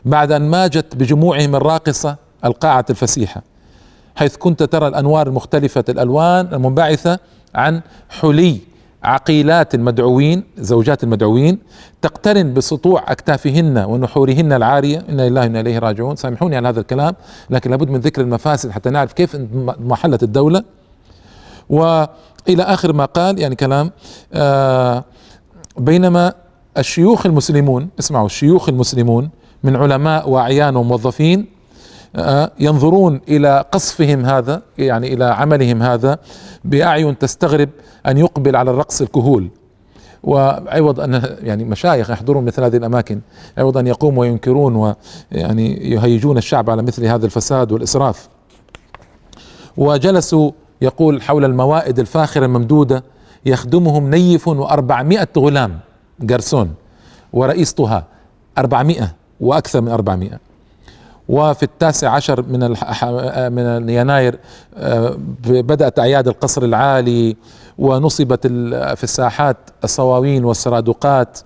بعد 0.04 0.32
أن 0.32 0.42
ماجت 0.42 0.96
بجموعهم 0.96 1.56
الراقصة 1.56 2.16
القاعة 2.44 2.84
الفسيحة 2.90 3.42
حيث 4.16 4.36
كنت 4.36 4.62
ترى 4.62 4.88
الأنوار 4.88 5.26
المختلفة 5.26 5.84
الألوان 5.88 6.48
المنبعثة 6.54 7.18
عن 7.54 7.80
حلي 8.08 8.58
عقيلات 9.02 9.74
المدعوين 9.74 10.44
زوجات 10.58 11.04
المدعوين 11.04 11.58
تقترن 12.02 12.54
بسطوع 12.54 13.04
أكتافهن 13.08 13.78
ونحورهن 13.78 14.52
العارية. 14.52 15.04
إنا 15.08 15.28
لله 15.28 15.40
وإنا 15.40 15.60
إليه 15.60 15.78
راجعون. 15.78 16.16
سامحوني 16.16 16.56
على 16.56 16.68
هذا 16.68 16.80
الكلام 16.80 17.14
لكن 17.50 17.70
لابد 17.70 17.90
من 17.90 18.00
ذكر 18.00 18.22
المفاسد 18.22 18.70
حتى 18.70 18.90
نعرف 18.90 19.12
كيف 19.12 19.36
محلت 19.80 20.22
الدولة. 20.22 20.64
وإلى 21.68 22.62
آخر 22.62 22.92
ما 22.92 23.04
قال 23.04 23.38
يعني 23.38 23.56
كلام 23.56 23.90
آه 24.32 25.04
بينما 25.78 26.32
الشيوخ 26.78 27.26
المسلمون 27.26 27.88
اسمعوا 27.98 28.26
الشيوخ 28.26 28.68
المسلمون 28.68 29.30
من 29.64 29.76
علماء 29.76 30.30
وأعيان 30.30 30.76
وموظفين 30.76 31.46
ينظرون 32.60 33.20
إلى 33.28 33.64
قصفهم 33.72 34.24
هذا 34.24 34.62
يعني 34.78 35.14
إلى 35.14 35.24
عملهم 35.24 35.82
هذا 35.82 36.18
بأعين 36.64 37.18
تستغرب 37.18 37.68
أن 38.06 38.18
يقبل 38.18 38.56
على 38.56 38.70
الرقص 38.70 39.00
الكهول. 39.00 39.48
وعوض 40.22 41.00
أن 41.00 41.36
يعني 41.42 41.64
مشايخ 41.64 42.10
يحضرون 42.10 42.44
مثل 42.44 42.64
هذه 42.64 42.76
الأماكن 42.76 43.20
عوض 43.58 43.78
ان 43.78 43.86
يقوموا 43.86 44.20
وينكرون 44.20 44.76
ويعني 45.32 45.90
يهيجون 45.90 46.38
الشعب 46.38 46.70
على 46.70 46.82
مثل 46.82 47.04
هذا 47.04 47.26
الفساد 47.26 47.72
والإسراف. 47.72 48.28
وجلسوا 49.76 50.50
يقول 50.82 51.22
حول 51.22 51.44
الموائد 51.44 51.98
الفاخرة 51.98 52.44
الممدودة 52.46 53.04
يخدمهم 53.46 54.10
نيف 54.10 54.48
وأربعمائة 54.48 55.28
غلام 55.38 55.78
جرسون 56.20 56.74
ورئيس 57.32 57.72
طه 57.72 58.04
أربعمائة 58.58 59.12
وأكثر 59.40 59.80
من 59.80 59.88
أربعمائة. 59.88 60.49
وفي 61.30 61.62
التاسع 61.62 62.10
عشر 62.10 62.42
من 62.42 62.60
من 63.52 63.88
يناير 63.88 64.38
آه، 64.76 65.16
بدأت 65.46 65.98
أعياد 65.98 66.28
القصر 66.28 66.62
العالي 66.62 67.36
ونصبت 67.78 68.46
في 68.96 69.04
الساحات 69.04 69.56
الصواوين 69.84 70.44
والسرادقات 70.44 71.38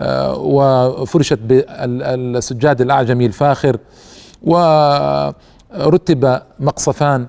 آه، 0.00 0.36
وفرشت 0.38 1.38
بالسجاد 1.38 2.80
الأعجمي 2.80 3.26
الفاخر 3.26 3.76
ورتب 4.42 6.40
مقصفان 6.60 7.26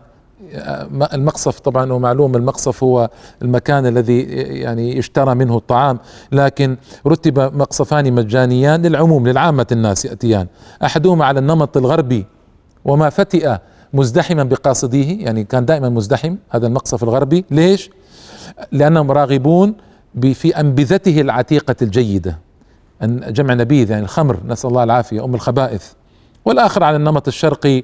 المقصف 1.13 1.59
طبعا 1.59 1.93
ومعلوم 1.93 2.35
المقصف 2.35 2.83
هو 2.83 3.09
المكان 3.41 3.85
الذي 3.85 4.21
يعني 4.61 4.97
يشترى 4.97 5.35
منه 5.35 5.57
الطعام 5.57 5.99
لكن 6.31 6.77
رتب 7.07 7.39
مقصفان 7.39 8.13
مجانيان 8.13 8.81
للعموم 8.81 9.27
للعامة 9.27 9.67
الناس 9.71 10.05
يأتيان. 10.05 10.47
أحدهما 10.83 11.25
على 11.25 11.39
النمط 11.39 11.77
الغربي 11.77 12.25
وما 12.85 13.09
فتئ 13.09 13.57
مزدحما 13.93 14.43
بقاصديه 14.43 15.25
يعني 15.25 15.43
كان 15.43 15.65
دائما 15.65 15.89
مزدحم 15.89 16.35
هذا 16.49 16.67
المقصف 16.67 17.03
الغربي. 17.03 17.45
ليش؟ 17.51 17.89
لأنهم 18.71 19.11
راغبون 19.11 19.73
في 20.33 20.59
أنبذته 20.59 21.21
العتيقة 21.21 21.75
الجيدة 21.81 22.39
جمع 23.03 23.53
نبيذ 23.53 23.91
يعني 23.91 24.03
الخمر 24.03 24.39
نسأل 24.47 24.69
الله 24.69 24.83
العافية 24.83 25.25
أم 25.25 25.35
الخبائث. 25.35 25.91
والآخر 26.49 26.83
على 26.83 26.97
النمط 26.97 27.27
الشرقي 27.27 27.83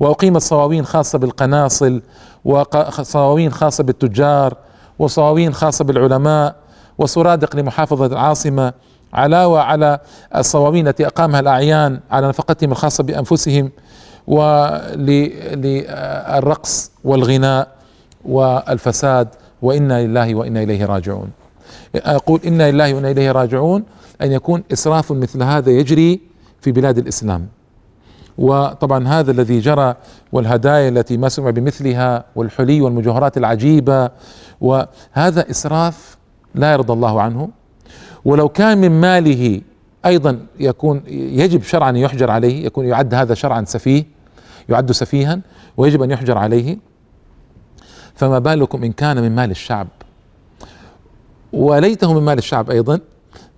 وأقيمت 0.00 0.42
صواوين 0.42 0.84
خاصة 0.84 1.18
بالقناصل 1.18 2.02
وصواوين 2.44 3.52
خاصة 3.52 3.84
بالتجار 3.84 4.56
وصواوين 4.98 5.54
خاصة 5.54 5.84
بالعلماء 5.84 6.56
وسرادق 6.98 7.56
لمحافظة 7.56 8.06
العاصمة 8.06 8.72
علاوة 9.12 9.60
على 9.60 9.98
الصواوين 10.36 10.88
التي 10.88 11.06
أقامها 11.06 11.40
الأعيان 11.40 12.00
على 12.10 12.28
نفقتهم 12.28 12.72
الخاصة 12.72 13.04
بأنفسهم 13.04 13.70
وللرقص 15.86 16.90
والغناء 17.04 17.68
والفساد 18.24 19.28
وإنا 19.62 20.06
لله 20.06 20.34
وإنا 20.34 20.62
إليه 20.62 20.84
راجعون. 20.84 21.30
أقول 21.96 22.40
إنا 22.46 22.70
لله 22.70 22.94
وإنا 22.94 23.10
إليه 23.10 23.32
راجعون 23.32 23.84
أن 24.22 24.32
يكون 24.32 24.64
إسراف 24.72 25.12
مثل 25.12 25.42
هذا 25.42 25.70
يجري 25.70 26.20
في 26.60 26.72
بلاد 26.72 26.98
الإسلام. 26.98 27.48
وطبعا 28.38 29.08
هذا 29.08 29.30
الذي 29.30 29.60
جرى 29.60 29.94
والهدايا 30.32 30.88
التي 30.88 31.16
ما 31.16 31.28
سمع 31.28 31.50
بمثلها 31.50 32.24
والحلي 32.36 32.80
والمجوهرات 32.80 33.36
العجيبة 33.36 34.10
وهذا 34.60 35.50
إسراف 35.50 36.16
لا 36.54 36.72
يرضى 36.72 36.92
الله 36.92 37.20
عنه. 37.20 37.48
ولو 38.24 38.48
كان 38.48 38.78
من 38.78 39.00
ماله 39.00 39.60
أيضا 40.06 40.46
يكون 40.60 41.02
يجب 41.08 41.62
شرعا 41.62 41.92
يحجر 41.92 42.30
عليه 42.30 42.66
يكون 42.66 42.86
يعد 42.86 43.14
هذا 43.14 43.34
شرعا 43.34 43.64
سفيه 43.64 44.04
يعد 44.68 44.92
سفيها 44.92 45.40
ويجب 45.76 46.02
أن 46.02 46.10
يحجر 46.10 46.38
عليه. 46.38 46.78
فما 48.14 48.38
بالكم 48.38 48.84
إن 48.84 48.92
كان 48.92 49.22
من 49.22 49.34
مال 49.34 49.50
الشعب؟ 49.50 49.88
وليته 51.52 52.14
من 52.14 52.22
مال 52.22 52.38
الشعب 52.38 52.70
أيضا. 52.70 53.00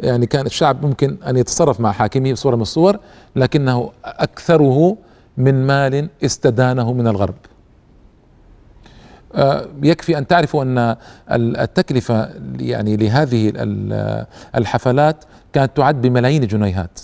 يعني 0.00 0.26
كان 0.26 0.46
الشعب 0.46 0.86
ممكن 0.86 1.16
أن 1.26 1.36
يتصرف 1.36 1.80
مع 1.80 1.92
حاكمه 1.92 2.32
بصورة 2.32 2.56
من 2.56 2.62
الصور 2.62 2.98
لكنه 3.36 3.90
أكثره 4.04 4.96
من 5.36 5.66
مال 5.66 6.08
استدانه 6.24 6.92
من 6.92 7.06
الغرب. 7.06 7.34
آه، 9.34 9.66
يكفي 9.82 10.18
أن 10.18 10.26
تعرفوا 10.26 10.62
أن 10.62 10.96
التكلفة 11.30 12.30
يعني 12.58 12.96
لهذه 12.96 13.52
الحفلات 14.56 15.24
كانت 15.52 15.76
تعد 15.76 16.02
بملايين 16.02 16.42
الجنيهات. 16.42 17.00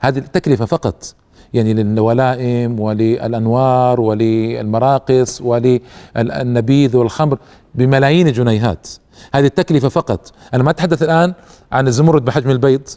هذه 0.00 0.18
التكلفة 0.18 0.64
فقط 0.64 1.14
يعني 1.54 1.74
للولائم 1.74 2.80
وللأنوار 2.80 4.00
وللمراقص 4.00 5.40
وللنبيذ 5.40 6.96
والخمر 6.96 7.38
بملايين 7.74 8.28
الجنيهات. 8.28 8.88
هذه 9.34 9.46
التكلفة 9.46 9.88
فقط. 9.88 10.32
أنا 10.54 10.62
ما 10.62 10.70
أتحدث 10.70 11.02
الآن 11.02 11.34
عن 11.72 11.88
الزمرد 11.88 12.24
بحجم 12.24 12.50
البيض 12.50 12.88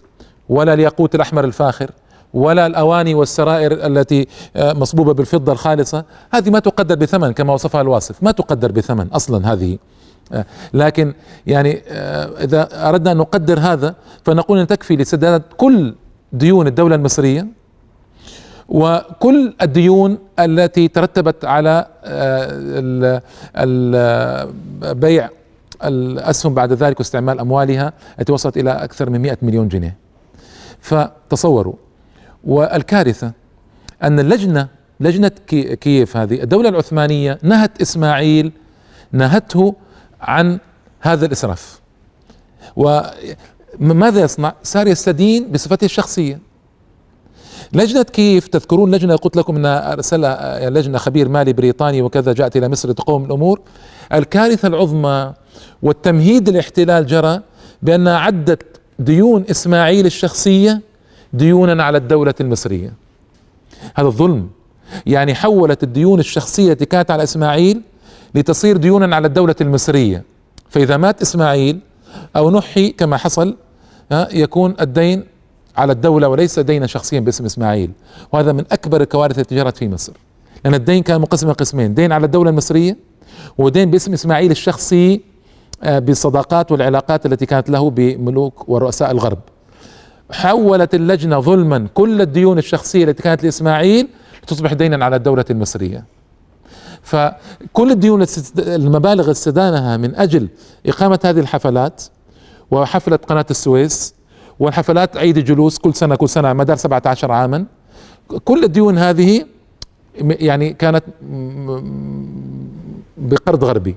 ولا 0.49 0.73
الياقوت 0.73 1.15
الأحمر 1.15 1.45
الفاخر 1.45 1.91
ولا 2.33 2.65
الأواني 2.65 3.13
والسرائر 3.13 3.87
التي 3.87 4.27
آه، 4.55 4.73
مصبوبة 4.73 5.13
بالفضة 5.13 5.51
الخالصة. 5.51 6.05
هذه 6.33 6.49
ما 6.49 6.59
تقدر 6.59 6.95
بثمن 6.95 7.31
كما 7.31 7.53
وصفها 7.53 7.81
الواصف. 7.81 8.23
ما 8.23 8.31
تقدر 8.31 8.71
بثمن 8.71 9.07
أصلا 9.07 9.53
هذه. 9.53 9.77
آه، 10.33 10.45
لكن 10.73 11.13
يعني 11.47 11.83
آه، 11.87 12.43
إذا 12.43 12.89
أردنا 12.89 13.11
أن 13.11 13.17
نقدر 13.17 13.59
هذا 13.59 13.95
فنقول 14.25 14.59
أن 14.59 14.67
تكفي 14.67 14.95
لسداد 14.95 15.41
كل 15.57 15.95
ديون 16.33 16.67
الدولة 16.67 16.95
المصرية 16.95 17.47
وكل 18.69 19.53
الديون 19.61 20.17
التي 20.39 20.87
ترتبت 20.87 21.45
على 21.45 21.87
بيع 24.81 25.29
الأسهم 25.87 26.53
بعد 26.53 26.73
ذلك 26.73 26.99
واستعمال 26.99 27.39
أموالها 27.39 27.93
التي 28.19 28.31
وصلت 28.31 28.57
إلى 28.57 28.71
أكثر 28.71 29.09
من 29.09 29.21
100 29.21 29.37
مليون 29.41 29.67
جنيه. 29.67 29.97
فتصوروا. 30.79 31.73
والكارثة 32.43 33.31
أن 34.03 34.19
اللجنة 34.19 34.67
لجنة 34.99 35.31
كييف 35.81 36.17
هذه 36.17 36.43
الدولة 36.43 36.69
العثمانية 36.69 37.39
نهت 37.43 37.81
إسماعيل 37.81 38.51
نهته 39.11 39.75
عن 40.21 40.59
هذا 40.99 41.25
الإسراف. 41.25 41.81
وماذا 42.75 44.21
يصنع؟ 44.21 44.53
صار 44.63 44.87
يستدين 44.87 45.51
بصفته 45.51 45.85
الشخصية. 45.85 46.39
لجنة 47.73 48.03
كيف؟ 48.03 48.47
تذكرون 48.47 48.95
لجنة 48.95 49.15
قلت 49.15 49.35
لكم 49.35 49.55
أن 49.55 49.65
أرسلها 49.65 50.69
لجنة 50.69 50.97
خبير 50.97 51.29
مالي 51.29 51.53
بريطاني 51.53 52.01
وكذا 52.01 52.33
جاءت 52.33 52.57
إلى 52.57 52.69
مصر 52.69 52.89
لتقوم 52.89 53.25
الأمور. 53.25 53.61
الكارثة 54.13 54.67
العظمى 54.67 55.33
والتمهيد 55.83 56.49
الاحتلال 56.49 57.05
جرى 57.05 57.41
بأن 57.81 58.07
عدت 58.07 58.63
ديون 58.99 59.45
إسماعيل 59.51 60.05
الشخصية 60.05 60.81
ديونا 61.33 61.83
على 61.83 61.97
الدولة 61.97 62.33
المصرية. 62.41 62.93
هذا 63.95 64.07
الظلم 64.07 64.49
يعني 65.05 65.35
حولت 65.35 65.83
الديون 65.83 66.19
الشخصية 66.19 66.71
التي 66.71 66.85
كانت 66.85 67.11
على 67.11 67.23
إسماعيل 67.23 67.81
لتصير 68.35 68.77
ديونا 68.77 69.15
على 69.15 69.27
الدولة 69.27 69.55
المصرية. 69.61 70.23
فإذا 70.69 70.97
مات 70.97 71.21
إسماعيل 71.21 71.79
أو 72.35 72.51
نحي 72.51 72.89
كما 72.89 73.17
حصل 73.17 73.55
يكون 74.11 74.75
الدين 74.81 75.23
على 75.77 75.91
الدولة 75.91 76.27
وليس 76.27 76.59
دينا 76.59 76.87
شخصيا 76.87 77.19
باسم 77.19 77.45
إسماعيل. 77.45 77.91
وهذا 78.31 78.51
من 78.51 78.63
أكبر 78.71 79.01
الكوارث 79.01 79.39
التي 79.39 79.55
جرت 79.55 79.77
في 79.77 79.89
مصر. 79.89 80.13
لأن 80.65 80.73
الدين 80.73 81.03
كان 81.03 81.21
مقسم 81.21 81.51
قسمين 81.51 81.93
دين 81.93 82.11
على 82.11 82.25
الدولة 82.25 82.49
المصرية 82.49 82.97
ودين 83.57 83.91
باسم 83.91 84.13
إسماعيل 84.13 84.51
الشخصي 84.51 85.21
آه، 85.83 85.99
بالصداقات 85.99 86.71
والعلاقات 86.71 87.25
التي 87.25 87.45
كانت 87.45 87.69
له 87.69 87.89
بملوك 87.89 88.69
ورؤساء 88.69 89.11
الغرب. 89.11 89.39
حولت 90.31 90.95
اللجنة 90.95 91.39
ظلما 91.39 91.87
كل 91.93 92.21
الديون 92.21 92.57
الشخصية 92.57 93.03
التي 93.03 93.23
كانت 93.23 93.43
لإسماعيل 93.43 94.07
تصبح 94.47 94.73
دينا 94.73 95.05
على 95.05 95.15
الدولة 95.15 95.45
المصرية. 95.49 96.05
فكل 97.01 97.91
الديون 97.91 98.25
المبالغ 98.57 99.31
استدانها 99.31 99.97
من 99.97 100.15
أجل 100.15 100.47
إقامة 100.85 101.19
هذه 101.25 101.39
الحفلات 101.39 102.03
وحفلة 102.71 103.15
قناة 103.15 103.45
السويس 103.51 104.13
والحفلات 104.61 105.17
عيد 105.17 105.37
الجلوس 105.37 105.77
كل 105.77 105.95
سنة 105.95 106.15
كل 106.15 106.29
سنة 106.29 106.53
مدار 106.53 106.77
17 106.77 107.31
عاما. 107.31 107.65
كل 108.45 108.63
الديون 108.63 108.97
هذه 108.97 109.45
يعني 110.21 110.73
كانت 110.73 111.03
بقرض 113.17 113.63
غربي. 113.63 113.95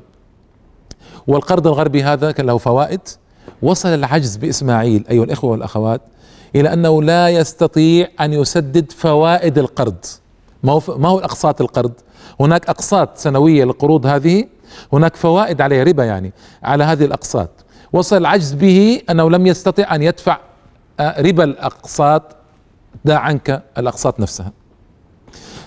والقرض 1.26 1.66
الغربي 1.66 2.02
هذا 2.02 2.32
كان 2.32 2.46
له 2.46 2.58
فوائد. 2.58 3.00
وصل 3.62 3.88
العجز 3.88 4.36
بإسماعيل 4.36 5.04
أيها 5.10 5.24
الإخوة 5.24 5.50
والأخوات 5.50 6.00
إلى 6.56 6.72
أنه 6.72 7.02
لا 7.02 7.28
يستطيع 7.28 8.08
أن 8.20 8.32
يسدد 8.32 8.92
فوائد 8.92 9.58
القرض. 9.58 10.04
ما 10.62 10.72
هو 10.72 10.80
ما 10.88 11.08
هو 11.08 11.18
اقساط 11.18 11.60
القرض؟ 11.60 11.92
هناك 12.40 12.68
أقساط 12.68 13.16
سنوية 13.16 13.64
للقروض 13.64 14.06
هذه. 14.06 14.44
هناك 14.92 15.16
فوائد 15.16 15.60
عليها 15.60 15.84
ربا 15.84 16.04
يعني 16.04 16.32
على 16.62 16.84
هذه 16.84 17.04
الأقساط. 17.04 17.50
وصل 17.92 18.16
العجز 18.16 18.52
به 18.52 19.00
أنه 19.10 19.30
لم 19.30 19.46
يستطع 19.46 19.94
أن 19.94 20.02
يدفع 20.02 20.38
ربا 21.00 21.44
الأقساط 21.44 22.36
دع 23.04 23.18
عنك 23.18 23.62
الأقساط 23.78 24.20
نفسها. 24.20 24.52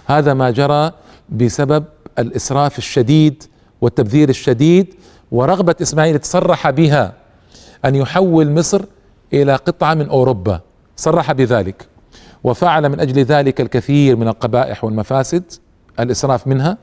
هذا 0.05 0.33
ما 0.33 0.51
جرى 0.51 0.91
بسبب 1.29 1.83
الإسراف 2.19 2.77
الشديد 2.77 3.43
والتبذير 3.81 4.29
الشديد 4.29 4.95
ورغبة 5.31 5.75
إسماعيل 5.81 6.19
تصرح 6.19 6.69
بها 6.69 7.13
أن 7.85 7.95
يحول 7.95 8.51
مصر 8.51 8.81
إلى 9.33 9.55
قطعة 9.55 9.93
من 9.93 10.09
أوروبا. 10.09 10.61
صرح 10.95 11.31
بذلك 11.31 11.87
وفعل 12.43 12.89
من 12.89 12.99
أجل 12.99 13.23
ذلك 13.23 13.61
الكثير 13.61 14.15
من 14.15 14.27
القبائح 14.27 14.83
والمفاسد 14.83 15.43
الإسراف 15.99 16.47
منها. 16.47 16.77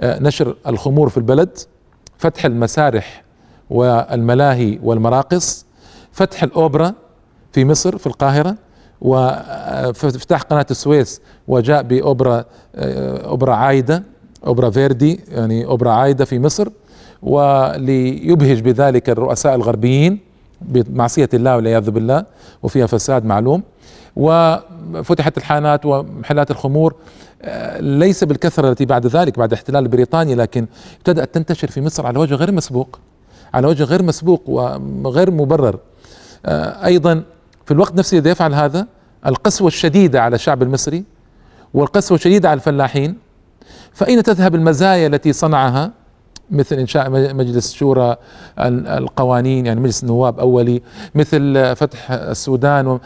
آه، 0.00 0.18
نشر 0.18 0.56
الخمور 0.66 1.08
في 1.08 1.16
البلد 1.16 1.58
فتح 2.18 2.44
المسارح 2.44 3.22
والملاهي 3.70 4.78
والمراقص 4.82 5.66
فتح 6.12 6.42
الأوبرا 6.42 6.94
في 7.52 7.64
مصر 7.64 7.98
في 7.98 8.06
القاهرة 8.06 8.56
وافتتاح 9.00 10.42
قناة 10.42 10.66
السويس 10.70 11.20
وجاء 11.48 11.82
بأوبرا 11.82 12.44
آه، 12.74 13.26
أوبرا 13.26 13.54
عايدة 13.54 14.02
أوبرا 14.46 14.70
فيردي 14.70 15.20
يعني 15.28 15.66
أوبرا 15.66 15.90
عايدة 15.90 16.24
في 16.24 16.38
مصر 16.38 16.68
وليبهج 17.22 18.60
بذلك 18.60 19.10
الرؤساء 19.10 19.54
الغربيين 19.54 20.18
بمعصية 20.60 21.28
الله 21.34 21.56
والعياذ 21.56 21.90
بالله 21.90 22.24
وفيها 22.62 22.86
فساد 22.86 23.24
معلوم. 23.24 23.62
وفتحت 24.16 25.38
الحانات 25.38 25.86
ومحلات 25.86 26.50
الخمور 26.50 26.94
آه، 27.42 27.80
ليس 27.80 28.24
بالكثرة 28.24 28.70
التي 28.70 28.84
بعد 28.84 29.06
ذلك 29.06 29.38
بعد 29.38 29.52
احتلال 29.52 29.88
بريطانيا 29.88 30.36
لكن 30.36 30.66
ابتدأت 30.98 31.34
تنتشر 31.34 31.68
في 31.68 31.80
مصر 31.80 32.06
على 32.06 32.18
وجه 32.18 32.34
غير 32.34 32.52
مسبوق 32.52 32.98
على 33.54 33.66
وجه 33.66 33.84
غير 33.84 34.02
مسبوق 34.02 34.42
وغير 34.46 35.30
مبرر. 35.30 35.78
آه، 36.46 36.84
أيضا 36.86 37.22
في 37.68 37.74
الوقت 37.74 37.94
نفسه 37.94 38.18
الذي 38.18 38.30
يفعل 38.30 38.54
هذا 38.54 38.86
القسوة 39.26 39.68
الشديدة 39.68 40.22
على 40.22 40.34
الشعب 40.34 40.62
المصري 40.62 41.04
والقسوة 41.74 42.16
الشديدة 42.16 42.48
على 42.48 42.56
الفلاحين 42.56 43.16
فأين 43.92 44.22
تذهب 44.22 44.54
المزايا 44.54 45.06
التي 45.06 45.32
صنعها؟ 45.32 45.92
مثل 46.50 46.76
إنشاء 46.76 47.10
مجلس 47.10 47.72
شورى 47.72 48.16
القوانين 48.58 49.66
يعني 49.66 49.80
مجلس 49.80 50.02
النواب 50.02 50.40
أولي 50.40 50.82
مثل 51.14 51.72
فتح 51.76 52.10
السودان 52.10 52.98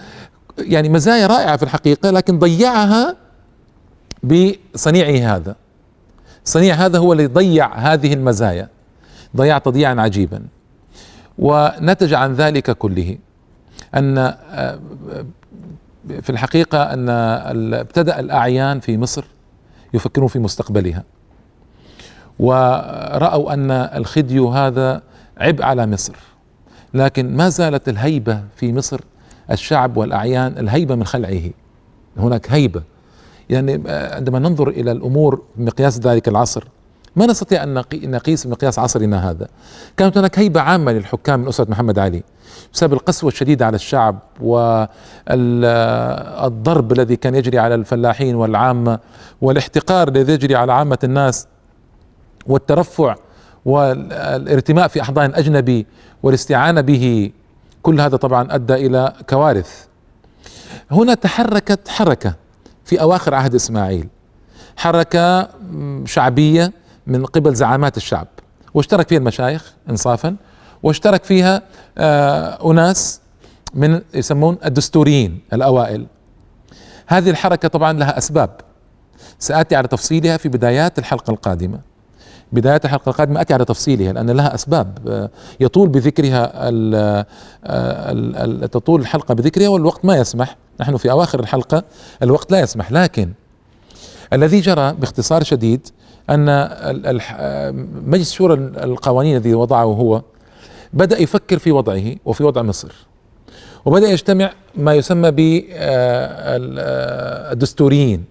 يعني 0.58 0.88
مزايا 0.88 1.26
رائعة 1.26 1.56
في 1.56 1.62
الحقيقة 1.62 2.10
لكن 2.10 2.38
ضيعها 2.38 3.16
بصنيعه 4.22 5.36
هذا. 5.36 5.56
صنيع 6.44 6.74
هذا 6.74 6.98
هو 6.98 7.12
اللي 7.12 7.26
ضيع 7.26 7.74
هذه 7.74 8.14
المزايا 8.14 8.68
ضيع 9.36 9.58
تضييعا 9.58 10.00
عجيبا 10.00 10.42
ونتج 11.38 12.14
عن 12.14 12.34
ذلك 12.34 12.70
كله. 12.70 13.18
أن 13.94 14.18
آه، 14.18 14.78
في 16.20 16.30
الحقيقة 16.30 16.82
أن 16.82 17.08
ابتدأ 17.74 18.20
الأعيان 18.20 18.80
في 18.80 18.98
مصر 18.98 19.24
يفكرون 19.94 20.28
في 20.28 20.38
مستقبلها. 20.38 21.04
ورأوا 22.38 23.52
أن 23.52 23.70
الخديو 23.70 24.48
هذا 24.48 25.02
عبء 25.38 25.62
على 25.62 25.86
مصر. 25.86 26.14
لكن 26.94 27.36
ما 27.36 27.48
زالت 27.48 27.88
الهيبة 27.88 28.42
في 28.56 28.72
مصر 28.72 29.00
الشعب 29.50 29.96
والأعيان 29.96 30.58
الهيبة 30.58 30.94
من 30.94 31.04
خلعه. 31.04 31.50
هناك 32.16 32.50
هيبة. 32.50 32.82
يعني 33.50 33.82
آه، 33.86 34.14
عندما 34.14 34.38
ننظر 34.38 34.68
إلى 34.68 34.92
الأمور 34.92 35.42
بمقياس 35.56 35.98
ذلك 35.98 36.28
العصر 36.28 36.64
ما 37.16 37.26
نستطيع 37.26 37.62
أن 37.62 37.84
نقيس 37.94 38.46
بمقياس 38.46 38.78
عصرنا 38.78 39.30
هذا. 39.30 39.48
كانت 39.96 40.18
هناك 40.18 40.38
هيبة 40.38 40.60
عامة 40.60 40.92
للحكام 40.92 41.40
من 41.40 41.48
أسرة 41.48 41.70
محمد 41.70 41.98
علي 41.98 42.22
بسبب 42.74 42.92
القسوة 42.92 43.30
الشديدة 43.30 43.66
على 43.66 43.74
الشعب 43.74 44.18
والضرب 45.30 45.72
الذي 46.92 47.16
كان 47.16 47.34
يجري 47.34 47.58
على 47.58 47.74
الفلاحين 47.74 48.34
والعامة 48.34 48.98
والاحتقار 49.40 50.08
الذي 50.08 50.32
يجري 50.32 50.54
على 50.54 50.72
عامة 50.72 50.98
الناس 51.04 51.46
والترفع 52.46 53.14
والارتماء 53.64 54.88
في 54.88 55.02
أحضان 55.02 55.34
أجنبي 55.34 55.86
والاستعانة 56.22 56.80
به. 56.80 57.30
كل 57.82 58.00
هذا 58.00 58.16
طبعا 58.16 58.54
أدى 58.54 58.74
إلى 58.74 59.12
كوارث. 59.30 59.84
هنا 60.90 61.14
تحركت 61.14 61.88
حركة 61.88 62.34
في 62.84 63.00
أواخر 63.00 63.34
عهد 63.34 63.54
إسماعيل. 63.54 64.08
حركة 64.76 65.48
شعبية 66.04 66.72
من 67.06 67.26
قبل 67.26 67.54
زعامات 67.54 67.96
الشعب. 67.96 68.26
واشترك 68.74 69.08
فيها 69.08 69.18
المشايخ 69.18 69.74
انصافا 69.90 70.36
واشترك 70.82 71.24
فيها 71.24 71.62
آه 71.98 72.70
أناس 72.70 73.20
من 73.74 74.00
يسمون 74.14 74.56
الدستوريين 74.64 75.40
الأوائل. 75.52 76.06
هذه 77.06 77.30
الحركة 77.30 77.68
طبعا 77.68 77.92
لها 77.92 78.18
أسباب. 78.18 78.50
سآتي 79.38 79.76
على 79.76 79.88
تفصيلها 79.88 80.36
في 80.36 80.48
بدايات 80.48 80.98
الحلقة 80.98 81.30
القادمة. 81.30 81.80
بدايات 82.52 82.84
الحلقة 82.84 83.10
القادمة 83.10 83.40
أتي 83.40 83.54
على 83.54 83.64
تفصيلها 83.64 84.12
لأن 84.12 84.30
لها 84.30 84.54
أسباب. 84.54 84.98
آه، 85.08 85.30
يطول 85.60 85.88
بذكرها 85.88 86.52
آه، 86.54 87.26
تطول 88.66 89.00
الحلقة 89.00 89.34
بذكرها 89.34 89.68
والوقت 89.68 90.04
ما 90.04 90.16
يسمح. 90.16 90.56
نحن 90.80 90.96
في 90.96 91.10
أواخر 91.10 91.40
الحلقة 91.40 91.82
الوقت 92.22 92.52
لا 92.52 92.60
يسمح. 92.60 92.92
لكن 92.92 93.32
الذي 94.32 94.60
جرى 94.60 94.92
باختصار 94.92 95.42
شديد 95.42 95.88
أن 96.30 96.48
آه، 96.48 97.70
مجلس 98.06 98.32
شورى 98.32 98.54
القوانين 98.54 99.36
الذي 99.36 99.54
وضعه 99.54 99.84
هو 99.84 100.22
بدأ 100.92 101.22
يفكر 101.22 101.58
في 101.58 101.72
وضعه 101.72 102.14
وفي 102.24 102.44
وضع 102.44 102.62
مصر. 102.62 102.92
وبدأ 103.84 104.08
يجتمع 104.08 104.52
ما 104.74 104.94
يسمى 104.94 105.30
بالدستوريين 107.50 108.24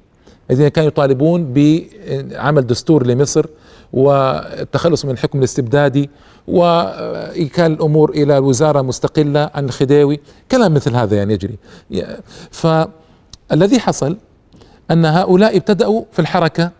الذين 0.51 0.67
كانوا 0.67 0.87
يطالبون 0.87 1.53
بعمل 1.53 2.67
دستور 2.67 3.07
لمصر 3.07 3.45
والتخلص 3.93 5.05
من 5.05 5.11
الحكم 5.11 5.39
الاستبدادي 5.39 6.09
وإيكال 6.47 7.71
الأمور 7.71 8.09
إلى 8.09 8.37
وزارة 8.37 8.81
مستقلة 8.81 9.49
عن 9.55 9.65
الخديوي 9.65 10.19
كلام 10.51 10.73
مثل 10.73 10.95
هذا 10.95 11.17
يعني 11.17 11.33
يجري. 11.33 11.57
فالذي 12.51 13.79
حصل 13.79 14.17
أن 14.91 15.05
هؤلاء 15.05 15.57
ابتدأوا 15.57 16.03
في 16.11 16.19
الحركة 16.19 16.71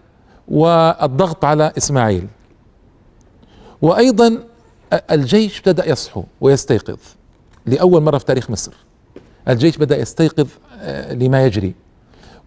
والضغط 0.47 1.45
على 1.45 1.73
إسماعيل. 1.77 2.27
وأيضا 3.81 4.37
الجيش 5.11 5.57
ابتدأ 5.57 5.89
يصحو 5.89 6.23
ويستيقظ 6.41 6.97
لأول 7.65 8.01
مرة 8.01 8.17
في 8.17 8.25
تاريخ 8.25 8.49
مصر. 8.49 8.73
الجيش 9.47 9.77
بدأ 9.77 9.97
يستيقظ 9.97 10.47
آه، 10.79 11.13
لما 11.13 11.45
يجري. 11.45 11.73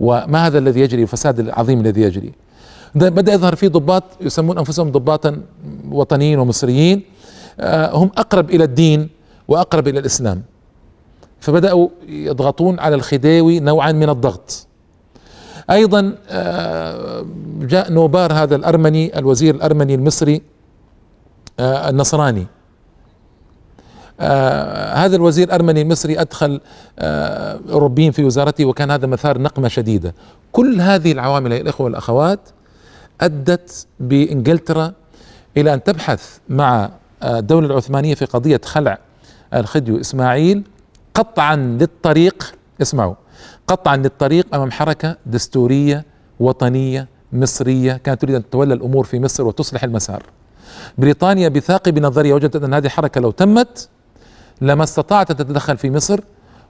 وما 0.00 0.46
هذا 0.46 0.58
الذي 0.58 0.80
يجري؟ 0.80 1.02
الفساد 1.02 1.40
العظيم 1.40 1.80
الذي 1.80 2.02
يجري. 2.02 2.32
بدأ 2.94 3.32
يظهر 3.32 3.54
في 3.54 3.68
ضباط 3.68 4.02
يسمون 4.20 4.58
أنفسهم 4.58 4.90
ضباطا 4.90 5.42
وطنيين 5.90 6.38
ومصريين 6.38 7.02
آه، 7.60 7.96
هم 7.96 8.10
أقرب 8.16 8.50
إلى 8.50 8.64
الدين 8.64 9.08
وأقرب 9.48 9.88
إلى 9.88 9.98
الإسلام. 9.98 10.42
فبدأوا 11.40 11.88
يضغطون 12.08 12.78
على 12.78 12.94
الخديوي 12.94 13.60
نوعا 13.60 13.92
من 13.92 14.08
الضغط. 14.08 14.66
أيضا 15.70 16.14
آه، 16.28 17.26
جاء 17.60 17.92
نوبار 17.92 18.32
هذا 18.32 18.56
الأرمني 18.56 19.18
الوزير 19.18 19.54
الأرمني 19.54 19.94
المصري 19.94 20.42
آه، 21.60 21.88
النصراني. 21.90 22.46
آه 24.20 24.94
هذا 24.94 25.16
الوزير 25.16 25.46
الأرمني 25.48 25.82
المصري 25.82 26.20
أدخل 26.20 26.60
آه 26.98 27.60
أوروبيين 27.70 28.12
في 28.12 28.24
وزارته 28.24 28.64
وكان 28.64 28.90
هذا 28.90 29.06
مثار 29.06 29.38
نقمة 29.38 29.68
شديدة. 29.68 30.14
كل 30.52 30.80
هذه 30.80 31.12
العوامل 31.12 31.52
يا 31.52 31.60
الإخوة 31.60 31.84
والأخوات 31.84 32.40
أدت 33.20 33.86
بإنجلترا 34.00 34.92
إلى 35.56 35.74
أن 35.74 35.82
تبحث 35.82 36.38
مع 36.48 36.90
الدولة 37.24 37.66
العثمانية 37.66 38.14
في 38.14 38.24
قضية 38.24 38.60
خلع 38.64 38.98
الخديو 39.54 40.00
إسماعيل 40.00 40.62
قطعا 41.14 41.56
للطريق. 41.56 42.54
اسمعوا. 42.82 43.14
قطعا 43.66 43.96
للطريق 43.96 44.54
أمام 44.54 44.70
حركة 44.70 45.16
دستورية 45.26 46.04
وطنية 46.40 47.08
مصرية 47.32 47.92
كانت 48.04 48.22
تريد 48.22 48.34
أن 48.34 48.44
تتولى 48.50 48.74
الأمور 48.74 49.04
في 49.04 49.20
مصر 49.20 49.46
وتصلح 49.46 49.84
المسار. 49.84 50.22
بريطانيا 50.98 51.48
بثاقب 51.48 51.98
نظريه 51.98 52.34
وجدت 52.34 52.56
أن 52.64 52.74
هذه 52.74 52.86
الحركة 52.86 53.20
لو 53.20 53.30
تمت 53.30 53.88
لما 54.60 54.84
استطاعت 54.84 55.30
أن 55.30 55.36
تتدخل 55.36 55.76
في 55.76 55.90
مصر 55.90 56.20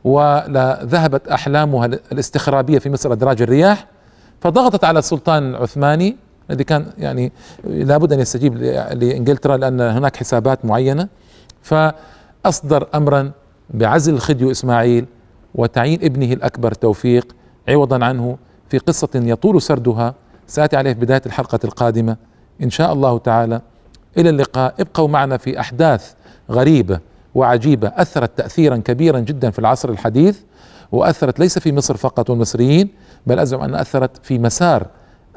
ولذهبت 0.04 1.28
أحلامها 1.28 1.86
الاستخرابية 1.86 2.78
في 2.78 2.90
مصر 2.90 3.12
إدراج 3.12 3.42
الرياح 3.42 3.86
فضغطت 4.40 4.84
على 4.84 4.98
السلطان 4.98 5.50
العثماني 5.50 6.16
الذي 6.50 6.64
كان 6.64 6.86
يعني 6.98 7.32
لابد 7.64 8.12
أن 8.12 8.20
يستجيب 8.20 8.56
لإنجلترا 8.92 9.56
لأن 9.56 9.80
هناك 9.80 10.16
حسابات 10.16 10.64
معينة 10.64 11.08
فأصدر 11.62 12.88
امرا 12.94 13.30
بعزل 13.70 14.14
الخديو 14.14 14.50
إسماعيل 14.50 15.06
وتعيين 15.54 15.98
ابنه 16.02 16.32
الأكبر 16.32 16.72
توفيق 16.72 17.36
عوضا 17.68 18.04
عنه 18.04 18.36
في 18.68 18.78
قصة 18.78 19.08
يطول 19.14 19.62
سردها. 19.62 20.14
سآتي 20.46 20.76
عليه 20.76 20.92
في 20.92 21.00
بداية 21.00 21.22
الحلقة 21.26 21.58
القادمة. 21.64 22.16
إن 22.62 22.70
شاء 22.70 22.92
الله 22.92 23.18
تعالى. 23.18 23.60
إلى 24.18 24.30
اللقاء. 24.30 24.74
ابقوا 24.80 25.08
معنا 25.08 25.36
في 25.36 25.60
أحداث 25.60 26.12
غريبة 26.50 27.00
وعجيبة 27.34 27.88
أثرت 27.96 28.38
تاثيرا 28.38 28.76
كبيرا 28.76 29.18
جدا 29.18 29.50
في 29.50 29.58
العصر 29.58 29.88
الحديث 29.88 30.38
وأثرت 30.92 31.38
ليس 31.38 31.58
في 31.58 31.72
مصر 31.72 31.96
فقط 31.96 32.30
والمصريين 32.30 32.88
بل 33.26 33.38
أزعم 33.38 33.62
أن 33.62 33.74
أثرت 33.74 34.10
في 34.22 34.38
مسار 34.38 34.86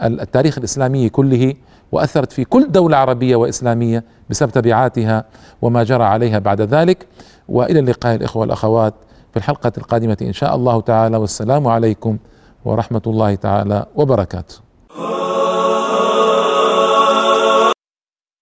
التاريخ 0.03 0.57
الإسلامي 0.57 1.09
كله 1.09 1.53
وأثرت 1.91 2.31
في 2.31 2.43
كل 2.45 2.71
دولة 2.71 2.97
عربية 2.97 3.35
وإسلامية 3.35 4.03
بسبب 4.29 4.51
تبعاتها 4.51 5.25
وما 5.61 5.83
جرى 5.83 6.03
عليها 6.03 6.39
بعد 6.39 6.61
ذلك. 6.61 7.07
وإلى 7.49 7.79
اللقاء 7.79 8.15
الإخوة 8.15 8.41
والأخوات. 8.41 8.93
في 9.31 9.37
الحلقة 9.37 9.71
القادمة 9.77 10.17
إن 10.21 10.33
شاء 10.33 10.55
الله 10.55 10.81
تعالى 10.81 11.17
والسلام 11.17 11.67
عليكم 11.67 12.17
ورحمة 12.65 13.01
الله 13.07 13.35
تعالى 13.35 13.85
وبركاته. 13.95 14.66